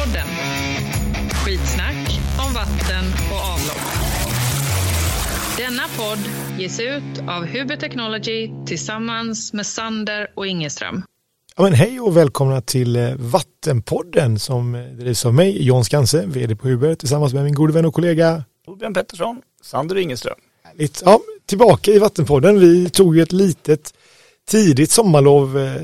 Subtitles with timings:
[0.00, 0.26] Vattenpodden.
[1.44, 3.86] Skitsnack om vatten och avlopp.
[5.56, 6.18] Denna podd
[6.58, 11.02] ges ut av Huber Technology tillsammans med Sander och Ingeström.
[11.56, 16.56] Ja, men hej och välkomna till eh, Vattenpodden som drivs av mig, John Skanse, vd
[16.56, 20.38] på Huber, tillsammans med min gode vän och kollega Torbjörn Pettersson, Sander Ingeström.
[20.64, 21.02] Härligt.
[21.04, 22.60] Ja, tillbaka i Vattenpodden.
[22.60, 23.94] Vi tog ju ett litet
[24.50, 25.82] tidigt sommarlov, eh,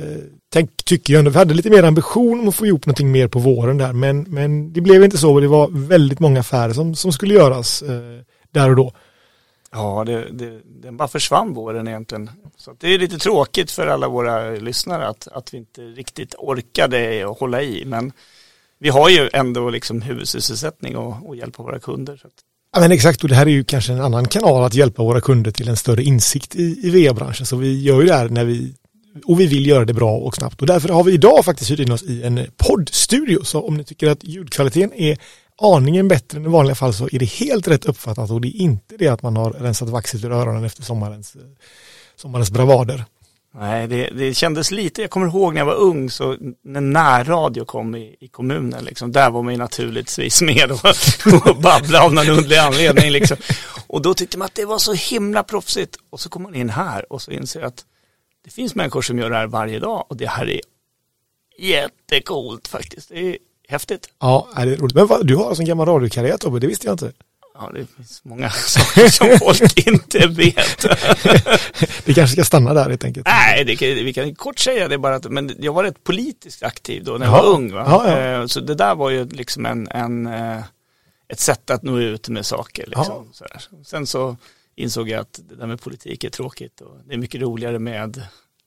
[0.52, 1.30] tänk, tycker jag ändå.
[1.30, 4.22] Vi hade lite mer ambition om att få ihop någonting mer på våren där, men,
[4.22, 7.82] men det blev inte så och det var väldigt många affärer som, som skulle göras
[7.82, 8.20] eh,
[8.50, 8.92] där och då.
[9.72, 12.30] Ja, det, det, den bara försvann våren egentligen.
[12.56, 17.30] Så det är lite tråkigt för alla våra lyssnare att, att vi inte riktigt orkade
[17.30, 17.84] att hålla i.
[17.84, 18.12] Men
[18.78, 22.22] vi har ju ändå liksom huvudsysselsättning och, och hjälpa våra kunder.
[22.72, 25.20] Ja men exakt och det här är ju kanske en annan kanal att hjälpa våra
[25.20, 27.46] kunder till en större insikt i, i VA-branschen.
[27.46, 28.74] Så vi gör ju det här när vi
[29.24, 31.78] och vi vill göra det bra och snabbt och därför har vi idag faktiskt hyrt
[31.78, 33.44] in oss i en poddstudio.
[33.44, 35.18] Så om ni tycker att ljudkvaliteten är
[35.62, 38.60] aningen bättre än i vanliga fall så är det helt rätt uppfattat och det är
[38.60, 41.42] inte det att man har rensat vaxet ur öronen efter sommarens, eh,
[42.16, 43.04] sommarens bravader.
[43.58, 47.64] Nej, det, det kändes lite, jag kommer ihåg när jag var ung så när närradio
[47.64, 50.84] kom i, i kommunen, liksom, där var man ju naturligtvis med och,
[51.50, 53.10] och babblade av någon underlig anledning.
[53.10, 53.36] Liksom.
[53.86, 56.70] Och då tyckte man att det var så himla proffsigt och så kom man in
[56.70, 57.84] här och så inser att
[58.46, 60.60] det finns människor som gör det här varje dag och det här är
[61.58, 63.08] jättecoolt faktiskt.
[63.08, 64.08] Det är häftigt.
[64.20, 64.94] Ja, det är roligt.
[64.94, 67.12] Men vad, du har alltså en gammal radiokarriär Tobbe, det visste jag inte.
[67.54, 70.84] Ja, det finns många saker som folk inte vet.
[72.04, 73.26] vi kanske ska stanna där helt enkelt.
[73.26, 76.62] Nej, det kan, vi kan kort säga det bara att men jag var rätt politiskt
[76.62, 77.42] aktiv då när jag ja.
[77.42, 77.72] var ung.
[77.72, 77.84] Va?
[77.86, 78.40] Ja, ja.
[78.40, 80.62] Eh, så det där var ju liksom en, en, eh,
[81.28, 82.84] ett sätt att nå ut med saker.
[82.86, 83.32] Liksom,
[83.84, 84.36] Sen så
[84.76, 88.22] insåg jag att det där med politik är tråkigt och det är mycket roligare med,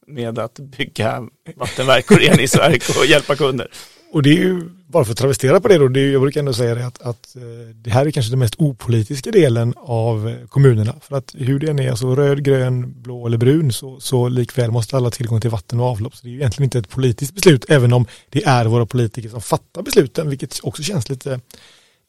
[0.08, 3.68] med att bygga vattenverk och reningsverk och hjälpa kunder.
[4.12, 6.40] Och det är ju, bara för att travestera på det då, det är, jag brukar
[6.40, 7.42] ändå säga det att, att eh,
[7.76, 10.96] det här är kanske den mest opolitiska delen av eh, kommunerna.
[11.02, 14.72] För att hur det än är, alltså röd, grön, blå eller brun, så, så likväl
[14.72, 16.16] måste alla tillgång till vatten och avlopp.
[16.16, 19.30] Så det är ju egentligen inte ett politiskt beslut, även om det är våra politiker
[19.30, 21.40] som fattar besluten, vilket också känns lite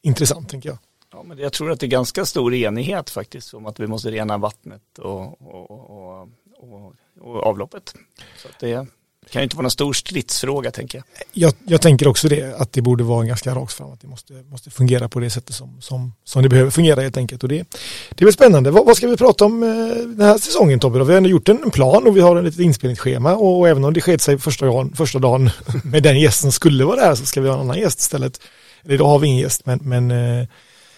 [0.03, 0.77] intressant, tänker jag.
[1.21, 4.11] Ja, men jag tror att det är ganska stor enighet faktiskt om att vi måste
[4.11, 7.93] rena vattnet och, och, och, och, och avloppet.
[8.37, 8.87] Så det,
[9.25, 11.05] det kan ju inte vara någon stor stridsfråga tänker jag.
[11.33, 11.53] jag.
[11.65, 14.33] Jag tänker också det, att det borde vara en ganska rakt fram, att det måste,
[14.33, 17.43] måste fungera på det sättet som, som, som det behöver fungera helt enkelt.
[17.43, 17.67] Och det,
[18.09, 18.71] det är väl spännande.
[18.71, 21.03] Vad, vad ska vi prata om eh, den här säsongen Tobbe?
[21.03, 23.83] Vi har ändå gjort en plan och vi har en litet inspelningsschema och, och även
[23.83, 25.49] om det skedde sig första dagen, första dagen
[25.83, 28.41] med den gästen som skulle vara där så ska vi ha en annan gäst istället.
[28.83, 30.47] Eller idag har vi ingen gäst, men, men eh,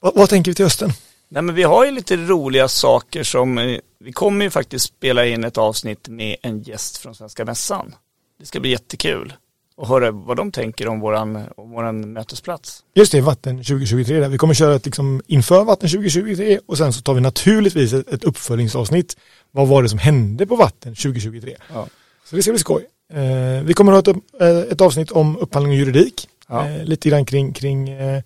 [0.04, 0.90] vad, vad tänker vi till hösten?
[1.30, 5.26] Nej men vi har ju lite roliga saker som, eh, vi kommer ju faktiskt spela
[5.26, 7.96] in ett avsnitt med en gäst från Svenska Mässan.
[8.40, 9.34] Det ska bli jättekul
[9.78, 12.84] att höra vad de tänker om våran, om våran mötesplats.
[12.96, 14.20] Just det, Vatten 2023.
[14.20, 14.30] Där.
[14.30, 18.08] Vi kommer köra ett liksom inför Vatten 2023 och sen så tar vi naturligtvis ett,
[18.08, 19.18] ett uppföljningsavsnitt.
[19.52, 21.56] Vad var det som hände på Vatten 2023?
[21.74, 21.88] Ja.
[22.26, 22.86] Så det ska bli skoj.
[23.14, 26.30] Eh, vi kommer att ha ett, eh, ett avsnitt om upphandling och juridik.
[26.48, 26.70] Ja.
[26.70, 28.24] Eh, lite grann kring, kring eh,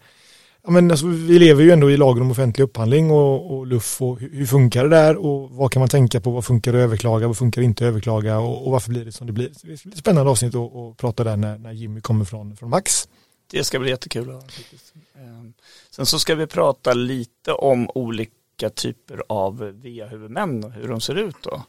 [0.67, 4.01] Ja, men alltså, vi lever ju ändå i lagen om offentlig upphandling och, och LUF
[4.01, 6.77] och hur, hur, funkar det där och vad kan man tänka på, vad funkar att
[6.77, 9.51] överklaga, vad funkar inte att överklaga och, och varför blir det som det blir.
[9.63, 13.07] Det ett spännande avsnitt att, att prata där när, när Jimmy kommer från, från Max.
[13.51, 14.29] Det ska bli jättekul.
[14.29, 15.53] Ehm,
[15.89, 21.15] sen så ska vi prata lite om olika typer av VA-huvudmän och hur de ser
[21.15, 21.63] ut då.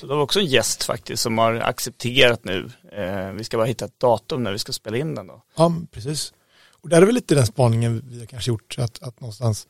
[0.00, 2.70] Så det var också en gäst faktiskt som har accepterat nu.
[2.92, 5.42] Ehm, vi ska bara hitta ett datum när vi ska spela in den då.
[5.56, 6.32] Ja, precis.
[6.80, 9.66] Och där är väl lite den spaningen vi har kanske gjort, att, att någonstans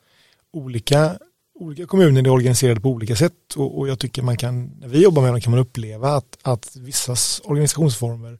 [0.53, 1.17] olika,
[1.55, 5.03] olika kommuner är organiserade på olika sätt och, och jag tycker man kan, när vi
[5.03, 8.39] jobbar med dem kan man uppleva att, att vissas organisationsformer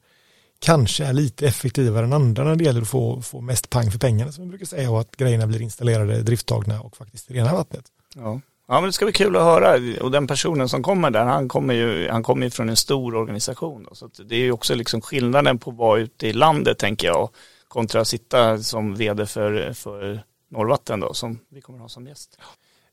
[0.58, 3.98] kanske är lite effektivare än andra när det gäller att få, få mest pang för
[3.98, 7.84] pengarna som vi brukar säga och att grejerna blir installerade, drifttagna och faktiskt rena vattnet.
[8.14, 8.40] Ja.
[8.70, 11.48] Ja men det ska bli kul att höra och den personen som kommer där han
[11.48, 14.74] kommer ju han kommer ju från en stor organisation då, så det är ju också
[14.74, 17.30] liksom skillnaden på att vara ute i landet tänker jag
[17.68, 22.38] kontra att sitta som vd för, för Norrvatten då, som vi kommer ha som gäst.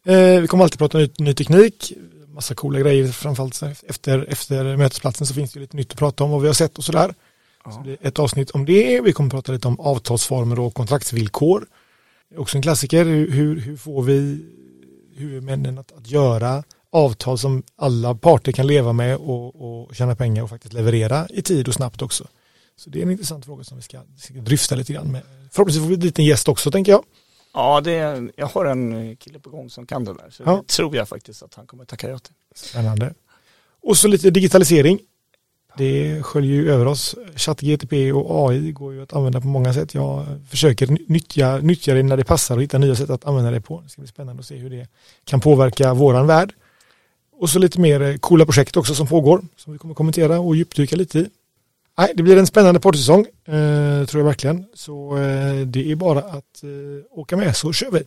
[0.06, 1.94] Eh, vi kommer alltid prata ny, ny teknik,
[2.28, 6.32] massa coola grejer, framförallt efter, efter mötesplatsen så finns det lite nytt att prata om
[6.32, 7.14] vad vi har sett och sådär.
[7.66, 7.72] Ja.
[7.72, 11.68] Så det ett avsnitt om det, vi kommer prata lite om avtalsformer och kontraktsvillkor.
[12.38, 14.46] Också en klassiker, hur, hur, hur får vi
[15.16, 20.44] huvudmännen att, att göra avtal som alla parter kan leva med och, och tjäna pengar
[20.44, 22.28] och faktiskt leverera i tid och snabbt också.
[22.78, 25.22] Så det är en intressant fråga som vi ska, ska dryfta lite grann med.
[25.52, 27.04] Förhoppningsvis får vi en gäst också tänker jag.
[27.54, 30.30] Ja, det är, jag har en kille på gång som kan det där.
[30.30, 30.56] Så ja.
[30.56, 32.34] det tror jag faktiskt att han kommer tacka ja till.
[32.56, 33.14] Spännande.
[33.82, 35.00] Och så lite digitalisering.
[35.78, 37.16] Det sköljer ju över oss.
[37.36, 39.94] ChatGTP och AI går ju att använda på många sätt.
[39.94, 43.62] Jag försöker nyttja, nyttja det när det passar och hitta nya sätt att använda det
[43.62, 43.82] på.
[43.82, 44.88] Det ska bli spännande att se hur det
[45.24, 46.54] kan påverka våran värld.
[47.40, 50.56] Och så lite mer eh, coola projekt också som pågår som vi kommer kommentera och
[50.56, 51.30] djupdyka lite i.
[51.98, 54.66] Nej, det blir en spännande partysäsong, eh, tror jag verkligen.
[54.74, 58.02] Så eh, det är bara att eh, åka med så kör vi.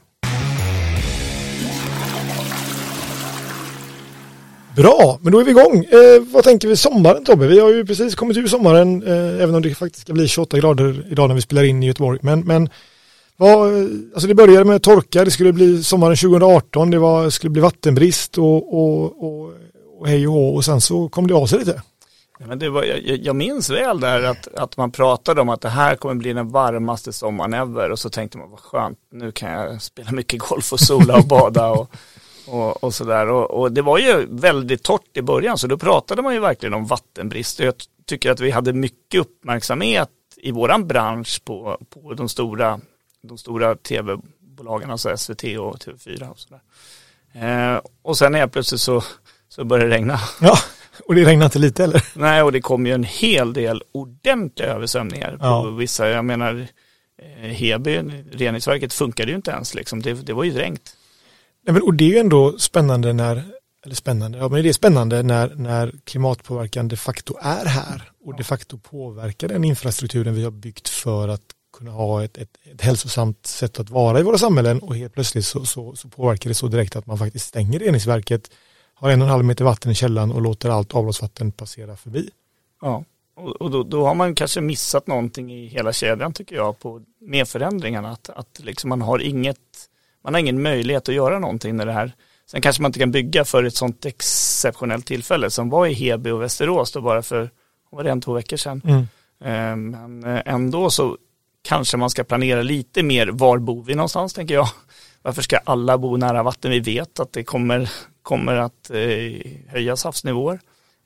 [4.76, 5.84] Bra, men då är vi igång.
[5.84, 7.46] Eh, vad tänker vi sommaren Tobbe?
[7.46, 10.58] Vi har ju precis kommit ur sommaren, eh, även om det faktiskt ska bli 28
[10.58, 12.18] grader idag när vi spelar in i Göteborg.
[12.22, 12.68] Men, men
[13.36, 13.68] vad,
[14.14, 18.38] alltså det började med torka, det skulle bli sommaren 2018, det var, skulle bli vattenbrist
[18.38, 19.52] och, och, och,
[19.98, 21.82] och hej och hå och sen så kom det av sig lite.
[22.38, 25.68] Men det var, jag, jag minns väl där att, att man pratade om att det
[25.68, 29.50] här kommer bli den varmaste sommaren ever och så tänkte man vad skönt, nu kan
[29.50, 31.90] jag spela mycket golf och sola och bada och,
[32.46, 33.28] och, och sådär.
[33.28, 36.74] Och, och, det var ju väldigt torrt i början så då pratade man ju verkligen
[36.74, 37.60] om vattenbrist.
[37.60, 37.74] Jag
[38.06, 42.80] tycker att vi hade mycket uppmärksamhet i våran bransch på, på de stora,
[43.22, 46.60] de stora tv-bolagen, alltså SVT och TV4 och sådär.
[47.32, 49.02] Eh, och sen helt plötsligt så,
[49.48, 50.20] så började det regna.
[50.40, 50.58] Ja.
[51.04, 52.04] Och det regnar inte lite eller?
[52.14, 55.70] Nej, och det kom ju en hel del ordentliga översvämningar på ja.
[55.70, 56.08] vissa.
[56.08, 56.66] Jag menar,
[57.22, 58.02] eh, Heby,
[58.32, 60.02] reningsverket funkade ju inte ens liksom.
[60.02, 60.96] Det, det var ju dränkt.
[61.66, 63.44] Nej, men, och det är ju ändå spännande när,
[63.84, 68.36] eller spännande, ja men det är spännande när, när klimatpåverkan de facto är här och
[68.36, 71.42] de facto påverkar den infrastrukturen vi har byggt för att
[71.78, 75.46] kunna ha ett, ett, ett hälsosamt sätt att vara i våra samhällen och helt plötsligt
[75.46, 78.50] så, så, så påverkar det så direkt att man faktiskt stänger reningsverket
[78.98, 82.30] har en och en halv meter vatten i källan och låter allt avloppsvatten passera förbi.
[82.80, 83.04] Ja,
[83.34, 87.48] och då, då, har man kanske missat någonting i hela kedjan tycker jag på med
[87.48, 88.10] förändringarna.
[88.10, 89.88] Att, att liksom man har inget,
[90.24, 92.12] man har ingen möjlighet att göra någonting när det här
[92.50, 96.30] Sen kanske man inte kan bygga för ett sånt exceptionellt tillfälle som var i Heby
[96.30, 97.50] och Västerås då bara för,
[97.90, 98.82] var det en, två veckor sedan.
[98.84, 99.06] Mm.
[99.44, 101.16] Ehm, men eh, ändå så
[101.62, 104.68] kanske man ska planera lite mer, var bor vi någonstans tänker jag.
[105.22, 106.70] Varför ska alla bo nära vatten?
[106.70, 107.90] Vi vet att det kommer
[108.28, 110.60] kommer att eh, höjas havsnivåer.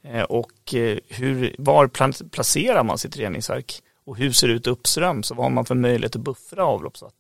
[0.05, 1.89] Eh, och eh, hur, var
[2.29, 3.81] placerar man sitt reningsverk?
[4.07, 5.31] Och hur ser det ut uppströms?
[5.31, 7.19] Och vad har man för möjlighet att buffra avloppsvatten?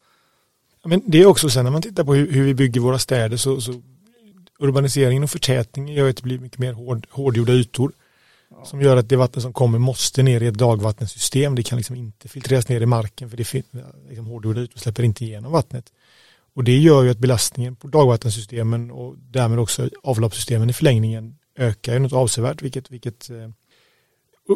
[0.84, 3.36] Men det är också sen när man tittar på hur, hur vi bygger våra städer
[3.36, 3.82] så, så
[4.58, 7.92] urbaniseringen och förtätningen gör att det blir mycket mer hård, hårdgjorda ytor.
[8.50, 8.64] Ja.
[8.64, 11.54] Som gör att det vatten som kommer måste ner i ett dagvattensystem.
[11.54, 13.52] Det kan liksom inte filtreras ner i marken för det
[14.08, 15.84] liksom hårdgjorda ytor släpper inte igenom vattnet.
[16.54, 21.92] Och det gör ju att belastningen på dagvattensystemen och därmed också avloppssystemen i förlängningen ökar
[21.92, 23.48] ju något avsevärt, vilket, vilket eh,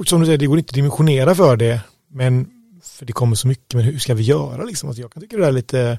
[0.07, 2.51] som du säger, det går inte att dimensionera för det, men
[2.83, 4.89] för det kommer så mycket, men hur ska vi göra liksom?
[4.89, 5.99] Alltså jag kan tycka det är lite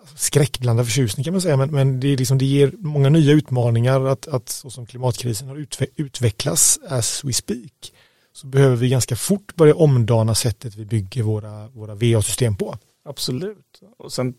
[0.00, 3.32] alltså, skräckblandad förtjusning kan man säga, men, men det, är liksom, det ger många nya
[3.32, 7.92] utmaningar att, att så som klimatkrisen har utve utvecklats as we speak,
[8.32, 12.78] så behöver vi ganska fort börja omdana sättet vi bygger våra, våra VA-system på.
[13.04, 13.80] Absolut.
[13.98, 14.34] Och sen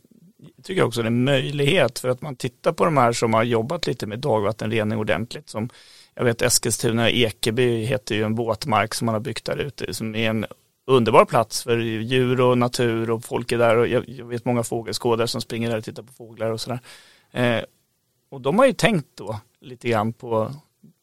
[0.63, 3.33] tycker jag också det är en möjlighet för att man tittar på de här som
[3.33, 5.69] har jobbat lite med dagvattenrening ordentligt som
[6.15, 10.15] jag vet Eskilstuna Ekeby heter ju en våtmark som man har byggt där ute som
[10.15, 10.45] är en
[10.88, 14.63] underbar plats för djur och natur och folk är där och jag, jag vet många
[14.63, 16.80] fågelskådare som springer där och tittar på fåglar och sådär.
[17.31, 17.63] Eh,
[18.30, 20.51] och de har ju tänkt då lite grann på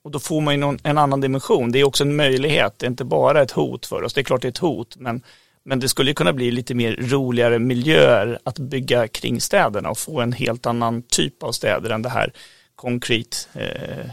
[0.04, 1.72] och då får man ju någon, en annan dimension.
[1.72, 4.14] Det är också en möjlighet, det är inte bara ett hot för oss.
[4.14, 5.22] Det är klart det är ett hot, men
[5.64, 10.20] men det skulle kunna bli lite mer roligare miljöer att bygga kring städerna och få
[10.20, 12.32] en helt annan typ av städer än det här
[12.74, 14.10] konkret, eh,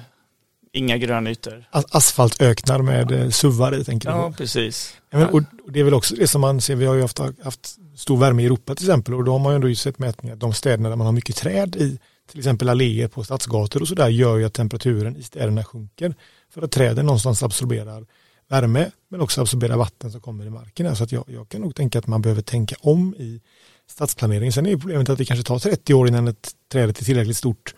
[0.74, 1.66] inga grönytor.
[1.72, 4.98] Asfaltöknar med eh, suvar i tänker Ja, precis.
[5.10, 7.20] Ja, men, och, det är väl också det som man ser, vi har ju haft,
[7.44, 10.34] haft stor värme i Europa till exempel och då har man ju ändå sett mätningar
[10.34, 13.88] att de städerna där man har mycket träd i, till exempel alléer på stadsgator och
[13.88, 16.16] sådär gör ju att temperaturen i städerna sjunker
[16.54, 18.06] för att träden någonstans absorberar
[18.50, 20.96] värme men också absorbera vatten som kommer i marken.
[20.96, 23.42] Så att jag, jag kan nog tänka att man behöver tänka om i
[23.88, 24.52] stadsplanering.
[24.52, 27.76] Sen är problemet att det kanske tar 30 år innan ett träd är tillräckligt stort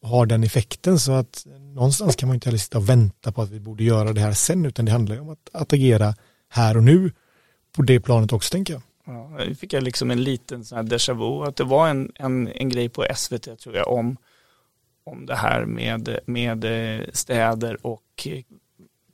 [0.00, 3.42] och har den effekten så att någonstans kan man inte heller sitta och vänta på
[3.42, 6.14] att vi borde göra det här sen utan det handlar ju om att, att agera
[6.48, 7.12] här och nu
[7.76, 8.82] på det planet också tänker jag.
[9.06, 12.12] Ja, nu fick jag liksom en liten sån här déjà vu att det var en,
[12.14, 14.16] en, en grej på SVT tror jag om,
[15.04, 18.28] om det här med, med eh, städer och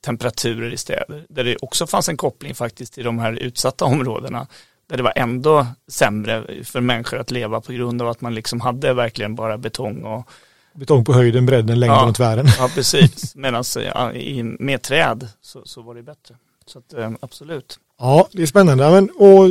[0.05, 1.27] temperaturer i städer.
[1.29, 4.47] Där det också fanns en koppling faktiskt till de här utsatta områdena.
[4.87, 8.61] Där det var ändå sämre för människor att leva på grund av att man liksom
[8.61, 10.29] hade verkligen bara betong och
[10.77, 12.47] Betong på höjden, bredden, längden ja, och tvären.
[12.59, 13.35] Ja, precis.
[13.35, 14.13] Medan ja,
[14.59, 16.35] med träd så, så var det bättre.
[16.67, 17.79] Så att, eh, absolut.
[17.99, 18.91] Ja, det är spännande.
[18.91, 19.45] Men, och,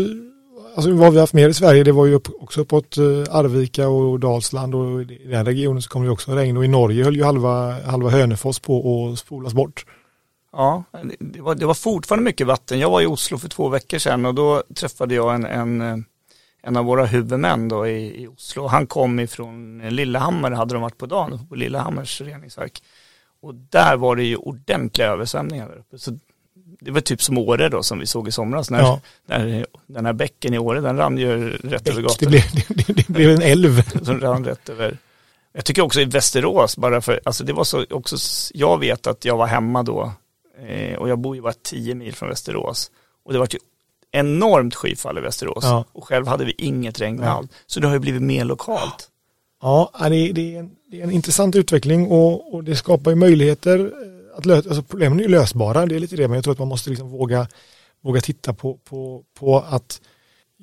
[0.75, 3.88] alltså, vad vi haft mer i Sverige, det var ju upp, också uppåt eh, Arvika
[3.88, 7.15] och Dalsland och i den regionen så kom det också regn och i Norge höll
[7.15, 9.86] ju halva, halva Hönefors på att spolas bort.
[10.53, 10.83] Ja,
[11.19, 12.79] det var, det var fortfarande mycket vatten.
[12.79, 16.05] Jag var i Oslo för två veckor sedan och då träffade jag en, en,
[16.62, 18.67] en av våra huvudmän då i, i Oslo.
[18.67, 22.83] Han kom ifrån Lillehammer, hade de varit på dagen, på Lillehammers reningsverk.
[23.41, 26.00] Och där var det ju ordentliga översvämningar där uppe.
[26.00, 26.19] Så
[26.79, 29.00] det var typ som Åre då som vi såg i somras när, ja.
[29.25, 32.17] när den här bäcken i Åre den rann ju rätt Bäck, över gatan.
[32.19, 33.81] Det blev, det, det blev en älv.
[34.03, 34.98] som rann rätt över.
[35.53, 38.17] Jag tycker också i Västerås, bara för, alltså det var så också,
[38.53, 40.13] jag vet att jag var hemma då
[40.67, 42.91] eh, och jag bor ju bara tio mil från Västerås.
[43.25, 43.60] Och det var ju
[44.12, 45.86] enormt skyfall i Västerås ja.
[45.91, 47.50] och själv hade vi inget regn alls.
[47.65, 49.10] Så det har ju blivit mer lokalt.
[49.62, 53.12] Ja, det är, det är, en, det är en intressant utveckling och, och det skapar
[53.12, 56.36] ju möjligheter eh, att lösa, alltså problemen är ju lösbara, det är lite det, men
[56.36, 57.48] jag tror att man måste liksom våga,
[58.01, 60.01] våga titta på, på, på att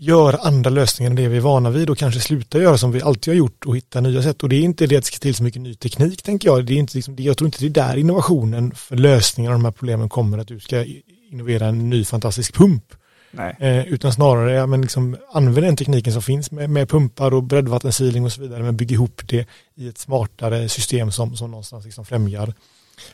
[0.03, 3.03] göra andra lösningar än det vi är vana vid och kanske sluta göra som vi
[3.03, 4.43] alltid har gjort och hitta nya sätt.
[4.43, 6.67] Och det är inte det att det ska till så mycket ny teknik tänker jag.
[6.67, 9.65] Det är inte liksom, jag tror inte det är där innovationen för lösningar av de
[9.65, 10.85] här problemen kommer att du ska
[11.31, 12.85] innovera en ny fantastisk pump.
[13.59, 17.43] Eh, utan snarare ja, men liksom, använd den tekniken som finns med, med pumpar och
[17.43, 21.85] breddvattensiling och så vidare men bygg ihop det i ett smartare system som, som någonstans
[21.85, 22.55] liksom främjar,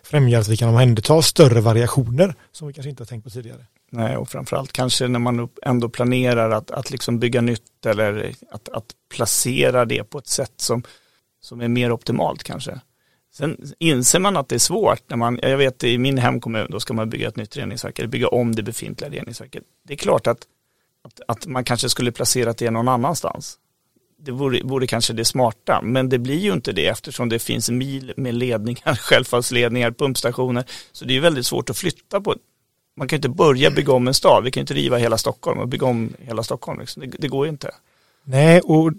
[0.03, 3.67] främjar att vi kan omhänderta större variationer som vi kanske inte har tänkt på tidigare.
[3.91, 8.69] Nej, och framförallt kanske när man ändå planerar att, att liksom bygga nytt eller att,
[8.69, 10.83] att placera det på ett sätt som,
[11.41, 12.81] som är mer optimalt kanske.
[13.33, 16.81] Sen inser man att det är svårt när man, jag vet i min hemkommun, då
[16.81, 19.63] ska man bygga ett nytt reningsverk eller bygga om det befintliga reningsverket.
[19.85, 20.39] Det är klart att,
[21.05, 23.59] att, att man kanske skulle placera det någon annanstans.
[24.19, 27.71] Det vore, vore kanske det smarta, men det blir ju inte det eftersom det finns
[27.71, 30.65] mil med ledningar, självfallsledningar, pumpstationer.
[30.93, 32.35] Så det är väldigt svårt att flytta på.
[32.97, 35.69] Man kan inte börja bygga om en stad, vi kan inte riva hela Stockholm och
[35.69, 36.81] bygga om hela Stockholm.
[36.81, 37.03] Liksom.
[37.03, 37.71] Det, det går ju inte.
[38.25, 38.93] Nej, och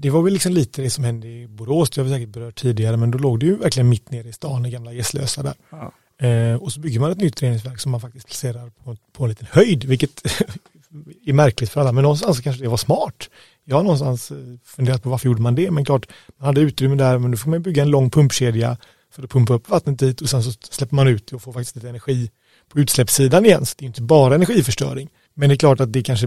[0.00, 2.54] det var väl liksom lite det som hände i Borås, det har vi säkert berört
[2.60, 5.54] tidigare, men då låg det ju verkligen mitt nere i stan, i gamla Gässlösa där.
[5.70, 5.92] Ja.
[6.26, 9.28] Eh, och så bygger man ett nytt reningsverk som man faktiskt placerar på, på en
[9.30, 10.24] liten höjd, vilket
[11.26, 13.30] är märkligt för alla, men någonstans kanske det var smart.
[13.64, 16.96] Jag har någonstans eh, funderat på varför gjorde man det, men klart, man hade utrymme
[16.96, 18.76] där, men då får man bygga en lång pumpkedja
[19.10, 21.52] för att pumpa upp vattnet dit och sen så släpper man ut det och får
[21.52, 22.30] faktiskt lite energi
[22.70, 23.66] på utsläppssidan igen.
[23.66, 25.10] Så det är inte bara energiförstöring.
[25.34, 26.26] Men det är klart att det kanske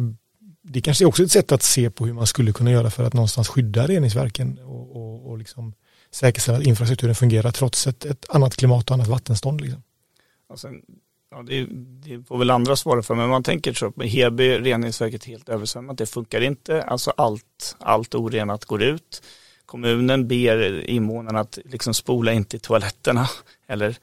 [0.63, 3.03] det kanske är också ett sätt att se på hur man skulle kunna göra för
[3.03, 5.73] att någonstans skydda reningsverken och, och, och liksom
[6.11, 9.61] säkerställa att infrastrukturen fungerar trots ett, ett annat klimat och annat vattenstånd.
[9.61, 9.83] Liksom.
[10.49, 10.67] Alltså,
[11.31, 11.67] ja, det,
[12.03, 15.97] det får väl andra svara för, men man tänker så med Heby reningsverket helt översvämmat,
[15.97, 19.23] det funkar inte, alltså allt, allt orenat går ut.
[19.65, 23.29] Kommunen ber invånarna att liksom spola in till toaletterna
[23.67, 23.97] eller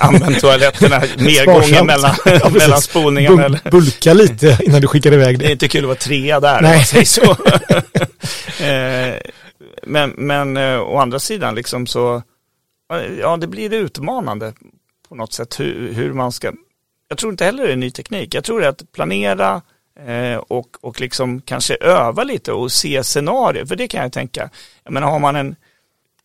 [0.00, 3.36] Använd toaletterna mer gånger mellan, ja, mellan spolningen.
[3.36, 5.44] Bul bulka lite innan du skickar iväg det.
[5.44, 6.76] Det är inte kul att vara trea där, Nej.
[6.76, 7.36] man säger så.
[8.64, 9.14] Eh,
[9.82, 12.22] men, men eh, å andra sidan, liksom så,
[13.20, 14.52] ja det blir utmanande
[15.08, 16.52] på något sätt hur, hur man ska,
[17.08, 18.34] jag tror inte heller det är ny teknik.
[18.34, 19.62] Jag tror det är att planera
[20.06, 24.50] eh, och, och liksom kanske öva lite och se scenarier, för det kan jag tänka.
[24.84, 25.56] Jag menar har man en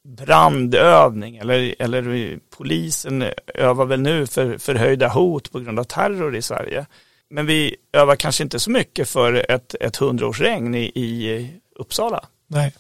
[0.08, 6.42] brandövning eller, eller polisen övar väl nu för förhöjda hot på grund av terror i
[6.42, 6.86] Sverige.
[7.30, 12.26] Men vi övar kanske inte så mycket för ett, ett hundraårsregn i, i Uppsala.
[12.48, 12.74] Nej,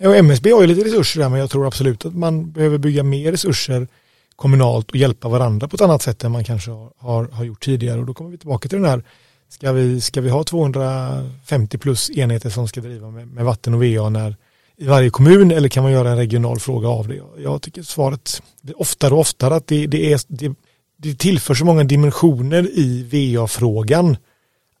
[0.00, 3.02] och MSB har ju lite resurser där men jag tror absolut att man behöver bygga
[3.02, 3.88] mer resurser
[4.36, 8.00] kommunalt och hjälpa varandra på ett annat sätt än man kanske har, har gjort tidigare
[8.00, 9.02] och då kommer vi tillbaka till den här
[9.48, 13.84] Ska vi, ska vi ha 250 plus enheter som ska driva med, med vatten och
[13.84, 14.36] VA när
[14.76, 17.20] i varje kommun eller kan man göra en regional fråga av det?
[17.38, 18.42] Jag tycker svaret
[18.74, 20.54] oftare och oftare att det, det, är, det,
[20.96, 24.16] det tillför så många dimensioner i VA-frågan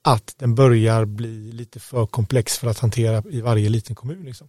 [0.02, 4.24] att den börjar bli lite för komplex för att hantera i varje liten kommun.
[4.24, 4.48] Liksom.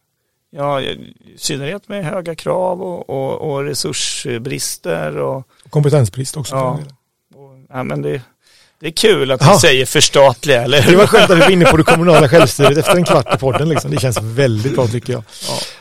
[0.50, 5.18] Ja, i synnerhet med höga krav och, och, och resursbrister.
[5.18, 6.56] Och, Kompetensbrist också.
[6.56, 6.80] Ja,
[7.36, 8.22] och, ja, men det,
[8.84, 11.66] det är kul att du säger förstatliga, eller Det var skönt att vi var inne
[11.66, 13.70] på det kommunala självstyret efter en kvart i podden.
[13.70, 13.92] Liksom.
[13.92, 15.24] Det känns väldigt bra tycker jag.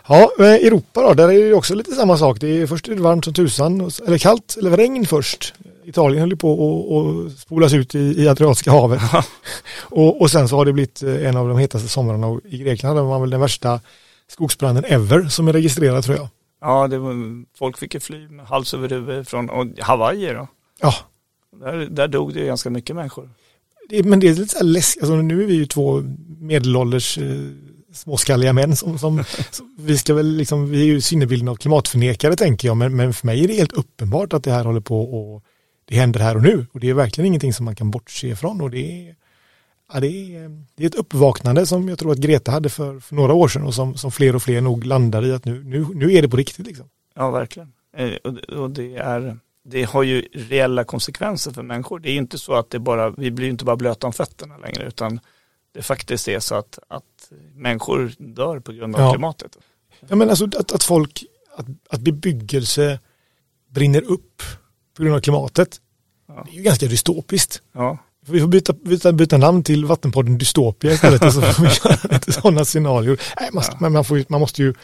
[0.08, 2.40] Ja, ja Europa då, där är det också lite samma sak.
[2.40, 5.54] Det är först är det varmt som tusan, eller kallt, eller regn först.
[5.84, 9.00] Italien höll på att spolas ut i, i Adriatiska havet.
[9.80, 12.98] och, och sen så har det blivit eh, en av de hetaste somrarna i Grekland.
[12.98, 13.80] Det var väl den värsta
[14.28, 16.28] skogsbranden ever som är registrerad tror jag.
[16.60, 17.14] Ja, det var,
[17.58, 20.48] folk fick ju fly med hals över huvud från och Hawaii då.
[20.80, 20.94] Ja,
[21.62, 23.30] där, där dog det ganska mycket människor.
[23.88, 26.02] Det, men det är lite så här läskigt, alltså, nu är vi ju två
[26.38, 27.24] medelålders eh,
[27.92, 29.24] småskalliga män som, som,
[29.78, 33.26] vi ska väl liksom, vi är ju sinnebilden av klimatförnekare tänker jag, men, men för
[33.26, 35.42] mig är det helt uppenbart att det här håller på och
[35.84, 38.60] det händer här och nu och det är verkligen ingenting som man kan bortse ifrån
[38.60, 39.14] och det är,
[39.92, 43.14] ja, det är, det är ett uppvaknande som jag tror att Greta hade för, för
[43.14, 45.86] några år sedan och som, som fler och fler nog landar i att nu, nu,
[45.94, 46.88] nu är det på riktigt liksom.
[47.14, 47.72] Ja, verkligen.
[47.96, 51.98] Eh, och det är det har ju reella konsekvenser för människor.
[51.98, 54.56] Det är ju inte så att det bara, vi blir inte bara blöta om fötterna
[54.56, 55.20] längre utan
[55.74, 59.12] det faktiskt är så att, att människor dör på grund av ja.
[59.12, 59.58] klimatet.
[60.08, 61.24] Ja men alltså att, att folk,
[61.56, 62.98] att, att bebyggelse
[63.68, 64.42] brinner upp
[64.96, 65.80] på grund av klimatet.
[66.28, 66.42] Ja.
[66.46, 67.62] Det är ju ganska dystopiskt.
[67.72, 67.98] Ja.
[68.26, 72.32] Vi får byta, byta, byta namn till Vattenpodden Dystopia istället så får vi göra lite
[72.32, 73.20] sådana scenarier.
[73.40, 73.88] Nej, man, ja.
[73.88, 74.74] man, får, man, måste ju,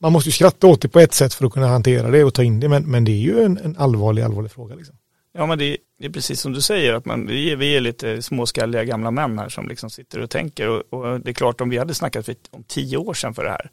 [0.00, 2.34] man måste ju skratta åt det på ett sätt för att kunna hantera det och
[2.34, 4.74] ta in det, men, men det är ju en, en allvarlig, allvarlig fråga.
[4.74, 4.96] Liksom.
[5.32, 7.80] Ja, men det, det, är precis som du säger, att man, vi, är, vi är
[7.80, 10.68] lite småskalliga gamla män här som liksom sitter och tänker.
[10.68, 13.44] Och, och, det är klart, om vi hade snackat för, om tio år sedan för
[13.44, 13.70] det här,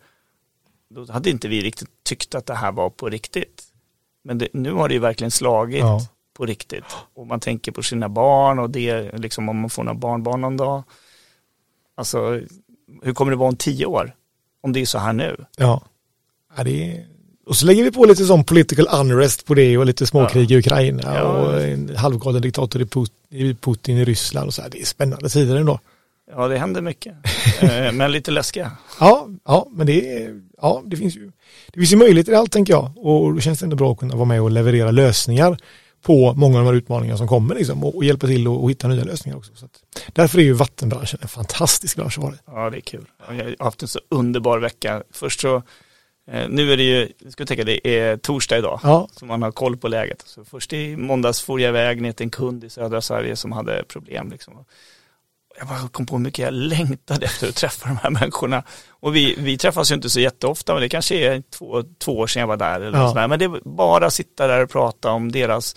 [0.90, 3.64] då hade inte vi riktigt tyckt att det här var på riktigt.
[4.24, 6.02] Men det, nu har det ju verkligen slagit ja.
[6.34, 6.96] på riktigt.
[7.14, 10.58] Och man tänker på sina barn och det, liksom om man får några barnbarn någon
[10.58, 10.84] dag.
[11.96, 12.42] Alltså,
[13.02, 14.16] hur kommer det vara om tio år?
[14.62, 15.46] Om det är så här nu.
[15.58, 15.84] Ja,
[16.58, 17.06] ja det är...
[17.46, 20.56] Och så lägger vi på lite sån political unrest på det och lite småkrig ja.
[20.56, 21.22] i Ukraina ja.
[21.24, 22.88] och en halvgalen diktator
[23.30, 24.70] i Putin i Ryssland och så här.
[24.70, 25.80] Det är spännande tider ändå.
[26.32, 27.14] Ja, det händer mycket.
[27.62, 28.72] Eh, men lite läskiga.
[29.00, 30.30] Ja, ja, men det,
[30.62, 31.32] ja, det finns ju
[31.74, 32.92] det finns ju möjligheter i allt tänker jag.
[32.98, 35.58] Och då känns det ändå bra att kunna vara med och leverera lösningar
[36.02, 38.72] på många av de här utmaningarna som kommer liksom, och, och hjälpa till och, och,
[38.72, 39.56] hitta nya lösningar också.
[39.56, 39.72] Så att,
[40.14, 43.06] därför är ju vattenbranschen en fantastisk bransch att vara Ja, det är kul.
[43.28, 45.04] Jag har haft en så underbar vecka.
[45.12, 45.64] Först så
[46.50, 49.08] nu är det ju, jag ska tänka det är torsdag idag, ja.
[49.12, 50.24] så man har koll på läget.
[50.26, 53.52] Så först i måndags for jag iväg ner till en kund i södra Sverige som
[53.52, 54.32] hade problem.
[54.32, 54.66] Liksom
[55.60, 58.64] jag bara kom på hur mycket jag längtade efter att träffa de här människorna.
[58.90, 62.28] Och vi, vi träffas ju inte så jätteofta, men det kanske är två, två år
[62.28, 62.82] sedan jag var där.
[62.82, 63.10] Eller ja.
[63.10, 63.28] sådär.
[63.28, 65.76] Men det är bara att sitta där och prata om deras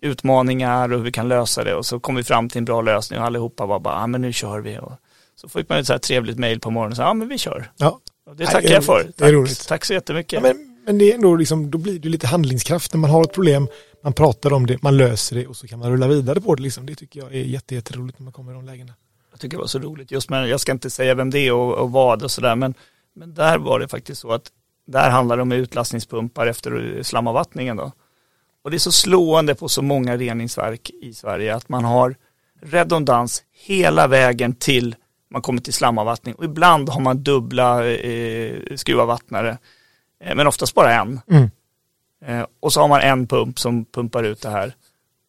[0.00, 1.74] utmaningar och hur vi kan lösa det.
[1.74, 4.06] Och så kom vi fram till en bra lösning och allihopa var bara, ja ah,
[4.06, 4.78] men nu kör vi.
[4.78, 4.92] Och
[5.36, 7.70] så fick man ett så här trevligt mail på morgonen, ja ah, men vi kör.
[7.76, 8.00] Ja.
[8.36, 9.02] Det tackar jag för.
[9.02, 9.68] Tack, det är roligt.
[9.68, 10.32] tack så jättemycket.
[10.32, 13.22] Ja, men, men det är ändå liksom, då blir det lite handlingskraft när man har
[13.22, 13.68] ett problem
[14.02, 16.62] man pratar om det, man löser det och så kan man rulla vidare på det.
[16.62, 16.86] Liksom.
[16.86, 18.92] Det tycker jag är jätteroligt när man kommer i de lägena.
[19.30, 21.52] Jag tycker det var så roligt just med, jag ska inte säga vem det är
[21.52, 22.74] och, och vad och sådär, men,
[23.14, 24.50] men där var det faktiskt så att
[24.86, 27.92] där handlar det om utlastningspumpar efter slamavvattningen då.
[28.64, 32.16] Och det är så slående på så många reningsverk i Sverige att man har
[32.62, 34.96] redundans hela vägen till
[35.32, 39.58] man kommer till slamavvattning och ibland har man dubbla eh, skruvavattnare
[40.24, 41.20] eh, men oftast bara en.
[41.30, 41.50] Mm.
[42.24, 44.74] Eh, och så har man en pump som pumpar ut det här.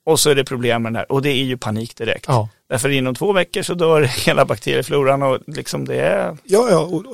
[0.05, 2.25] Och så är det problem med den här och det är ju panik direkt.
[2.27, 2.49] Ja.
[2.69, 6.37] Därför inom två veckor så dör hela bakteriefloran och liksom det är...
[6.43, 7.05] Ja, ja, och,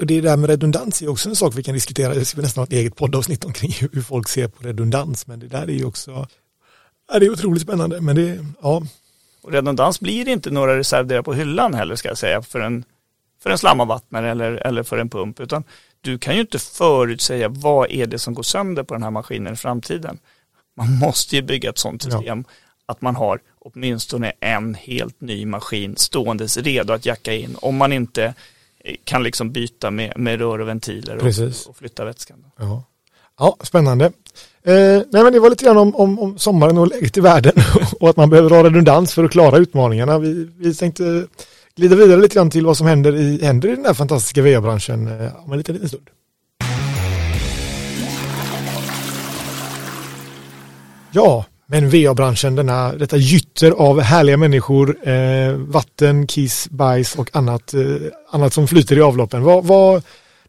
[0.00, 2.14] och det där med redundans är också en sak vi kan diskutera.
[2.14, 5.26] Det ska vi nästan ha ett eget poddavsnitt omkring hur folk ser på redundans.
[5.26, 6.26] Men det där är ju också,
[7.12, 8.00] ja, det är otroligt spännande.
[8.00, 8.82] Men det, ja.
[9.42, 12.84] Och redundans blir inte några reservdelar på hyllan heller ska jag säga för en,
[13.42, 15.40] för en slamavvattnare eller, eller för en pump.
[15.40, 15.64] Utan
[16.00, 19.52] du kan ju inte förutsäga vad är det som går sönder på den här maskinen
[19.52, 20.18] i framtiden.
[20.76, 22.54] Man måste ju bygga ett sådant system ja.
[22.86, 27.92] att man har åtminstone en helt ny maskin ståendes redo att jacka in om man
[27.92, 28.34] inte
[28.78, 32.44] eh, kan liksom byta med, med rör och ventiler och, och, flytta vätskan.
[32.56, 32.84] Ja,
[33.42, 34.04] ja spännande.
[34.64, 37.52] Eh, nej men det var lite grann om, om, om sommaren och läget i världen
[38.00, 40.18] och att man behöver ha redundans för att klara utmaningarna.
[40.18, 41.26] Vi, vi tänkte
[41.76, 45.06] glida vidare lite grann till vad som händer i, händer i den här fantastiska VA-branschen
[45.06, 46.08] eh, om en liten, liten stund.
[51.12, 57.74] Ja, men VA-branschen, denna, detta gytter av härliga människor, eh, vatten, kiss, bajs och annat,
[57.74, 57.80] eh,
[58.30, 59.42] annat som flyter i avloppen.
[59.42, 60.02] Vad, vad,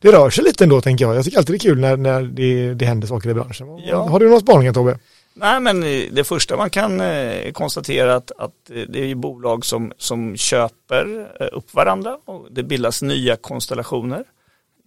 [0.03, 1.15] det rör sig lite ändå tänker jag.
[1.15, 3.67] Jag tycker alltid det är kul när, när det, det händer saker i branschen.
[3.85, 4.09] Ja.
[4.09, 4.99] Har du några spaningar Tobbe?
[5.33, 8.51] Nej men eh, det första man kan eh, konstatera att, att
[8.87, 14.23] det är bolag som, som köper eh, upp varandra och det bildas nya konstellationer.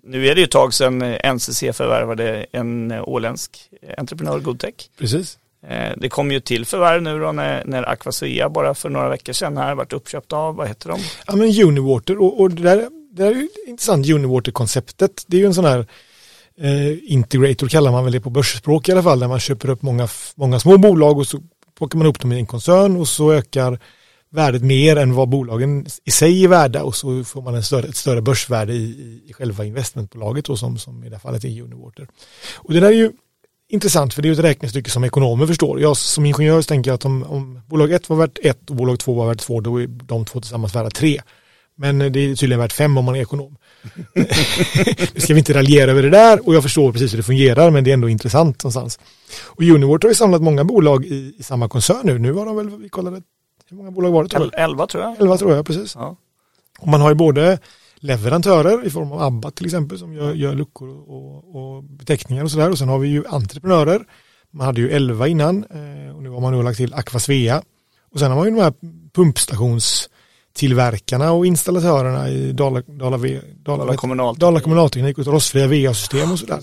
[0.04, 0.98] Nu är det ju ett tag sedan
[1.34, 4.74] NCC förvärvade en åländsk entreprenör Goodtech.
[4.98, 5.38] Precis.
[5.68, 9.32] Eh, det kom ju till förvärv nu då när, när Aquasea bara för några veckor
[9.32, 11.00] sedan här varit uppköpt av, vad heter de?
[11.26, 15.24] Ja men Uniwater och, och där, det är ju intressant Uniwater-konceptet.
[15.26, 15.86] Det är ju en sån här
[16.60, 19.82] eh, integrator kallar man väl det på börsspråk i alla fall, där man köper upp
[19.82, 21.40] många, många små bolag och så
[21.78, 23.78] plockar man upp dem i en koncern och så ökar
[24.30, 27.88] värdet mer än vad bolagen i sig är värda och så får man en större,
[27.88, 31.62] ett större börsvärde i, i själva investmentbolaget och som, som i det här fallet är
[31.62, 32.08] Uniwater.
[32.54, 33.12] Och det där är ju
[33.68, 35.80] intressant för det är ett räknestycke som ekonomer förstår.
[35.80, 38.98] Jag som ingenjör tänker jag att om, om bolag 1 var värt 1 och bolag
[38.98, 41.20] 2 var värt 2 då är de två tillsammans värda 3.
[41.78, 43.56] Men det är tydligen värt 5 om man är ekonom.
[45.14, 47.70] nu ska vi inte raljera över det där och jag förstår precis hur det fungerar
[47.70, 48.98] men det är ändå intressant någonstans.
[49.44, 52.18] Och Uniwort har ju samlat många bolag i, i, samma koncern nu.
[52.18, 53.22] Nu har de väl, vi kollade,
[53.70, 54.28] hur många bolag var det?
[54.28, 55.20] Tror 11 tror jag.
[55.20, 55.94] 11 tror jag, precis.
[55.94, 56.16] Ja.
[56.78, 57.58] Och man har ju både
[57.96, 62.50] leverantörer i form av ABBA till exempel som gör, gör luckor och, och beteckningar och
[62.50, 62.70] sådär.
[62.70, 64.04] Och sen har vi ju entreprenörer,
[64.50, 65.64] Man hade ju 11 innan
[66.14, 67.62] och nu har man nu lagt till Aquasvea.
[68.12, 68.74] Och sen har man ju de här
[70.56, 74.36] pumpstationstillverkarna och installatörerna i Dala, Dala, Dala, Dala, kommunal.
[74.38, 76.60] Dala kommunalteknik och rostfria VA-system och sådär.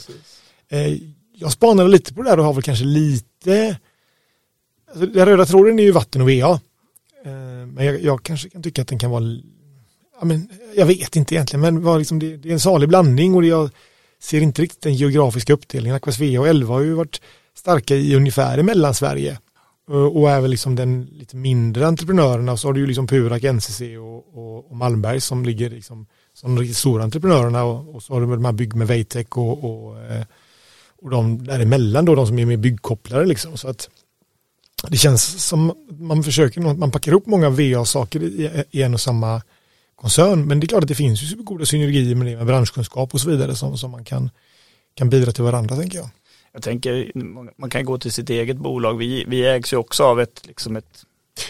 [1.35, 3.77] Jag spanade lite på det där och har väl kanske lite
[4.89, 6.59] Alltså, den röda tråden är ju vatten och VA.
[7.73, 9.23] Men jag, jag, kanske kan tycka att den kan vara
[10.19, 13.35] ja, men, jag vet inte egentligen, men var liksom, det, det, är en salig blandning
[13.35, 13.69] och jag
[14.21, 15.95] ser inte riktigt den geografiska uppdelningen.
[15.95, 17.21] Aqua Svea och 11 har ju varit
[17.57, 19.37] starka i ungefär i Mellansverige
[19.89, 23.81] Eh, och även liksom den lite mindre entreprenörerna så har du ju liksom Purak, NCC
[23.81, 28.13] och, och, och Malmberg som ligger liksom som de riktigt stora entreprenörerna och, och så
[28.13, 30.25] har du de här bygg med Veitech och, och, eh,
[31.01, 33.57] och de däremellan då, de som är mer byggkopplare liksom.
[33.57, 33.89] Så att
[34.87, 39.41] det känns som man försöker, man packar ihop många VA-saker i, i en och samma
[39.95, 40.47] koncern.
[40.47, 43.21] Men det är klart att det finns ju goda synergier med det med branschkunskap och
[43.21, 44.29] så vidare som, som man kan,
[44.95, 46.09] kan bidra till varandra tänker jag.
[46.53, 47.11] Jag tänker,
[47.57, 48.97] man kan gå till sitt eget bolag.
[48.97, 51.05] Vi, vi ägs ju också av ett, liksom ett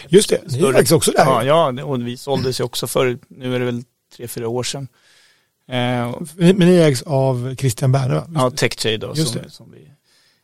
[0.08, 1.24] Just det, ni större, ägs också där.
[1.24, 3.84] Ja, ja, och vi såldes ju också för, nu är det väl
[4.16, 4.88] tre, fyra år sedan.
[5.68, 8.26] Eh, men ni ägs av Christian Berner va?
[8.34, 9.12] Ja, TechTrade då.
[9.16, 9.50] Just som, det.
[9.50, 9.90] Som vi,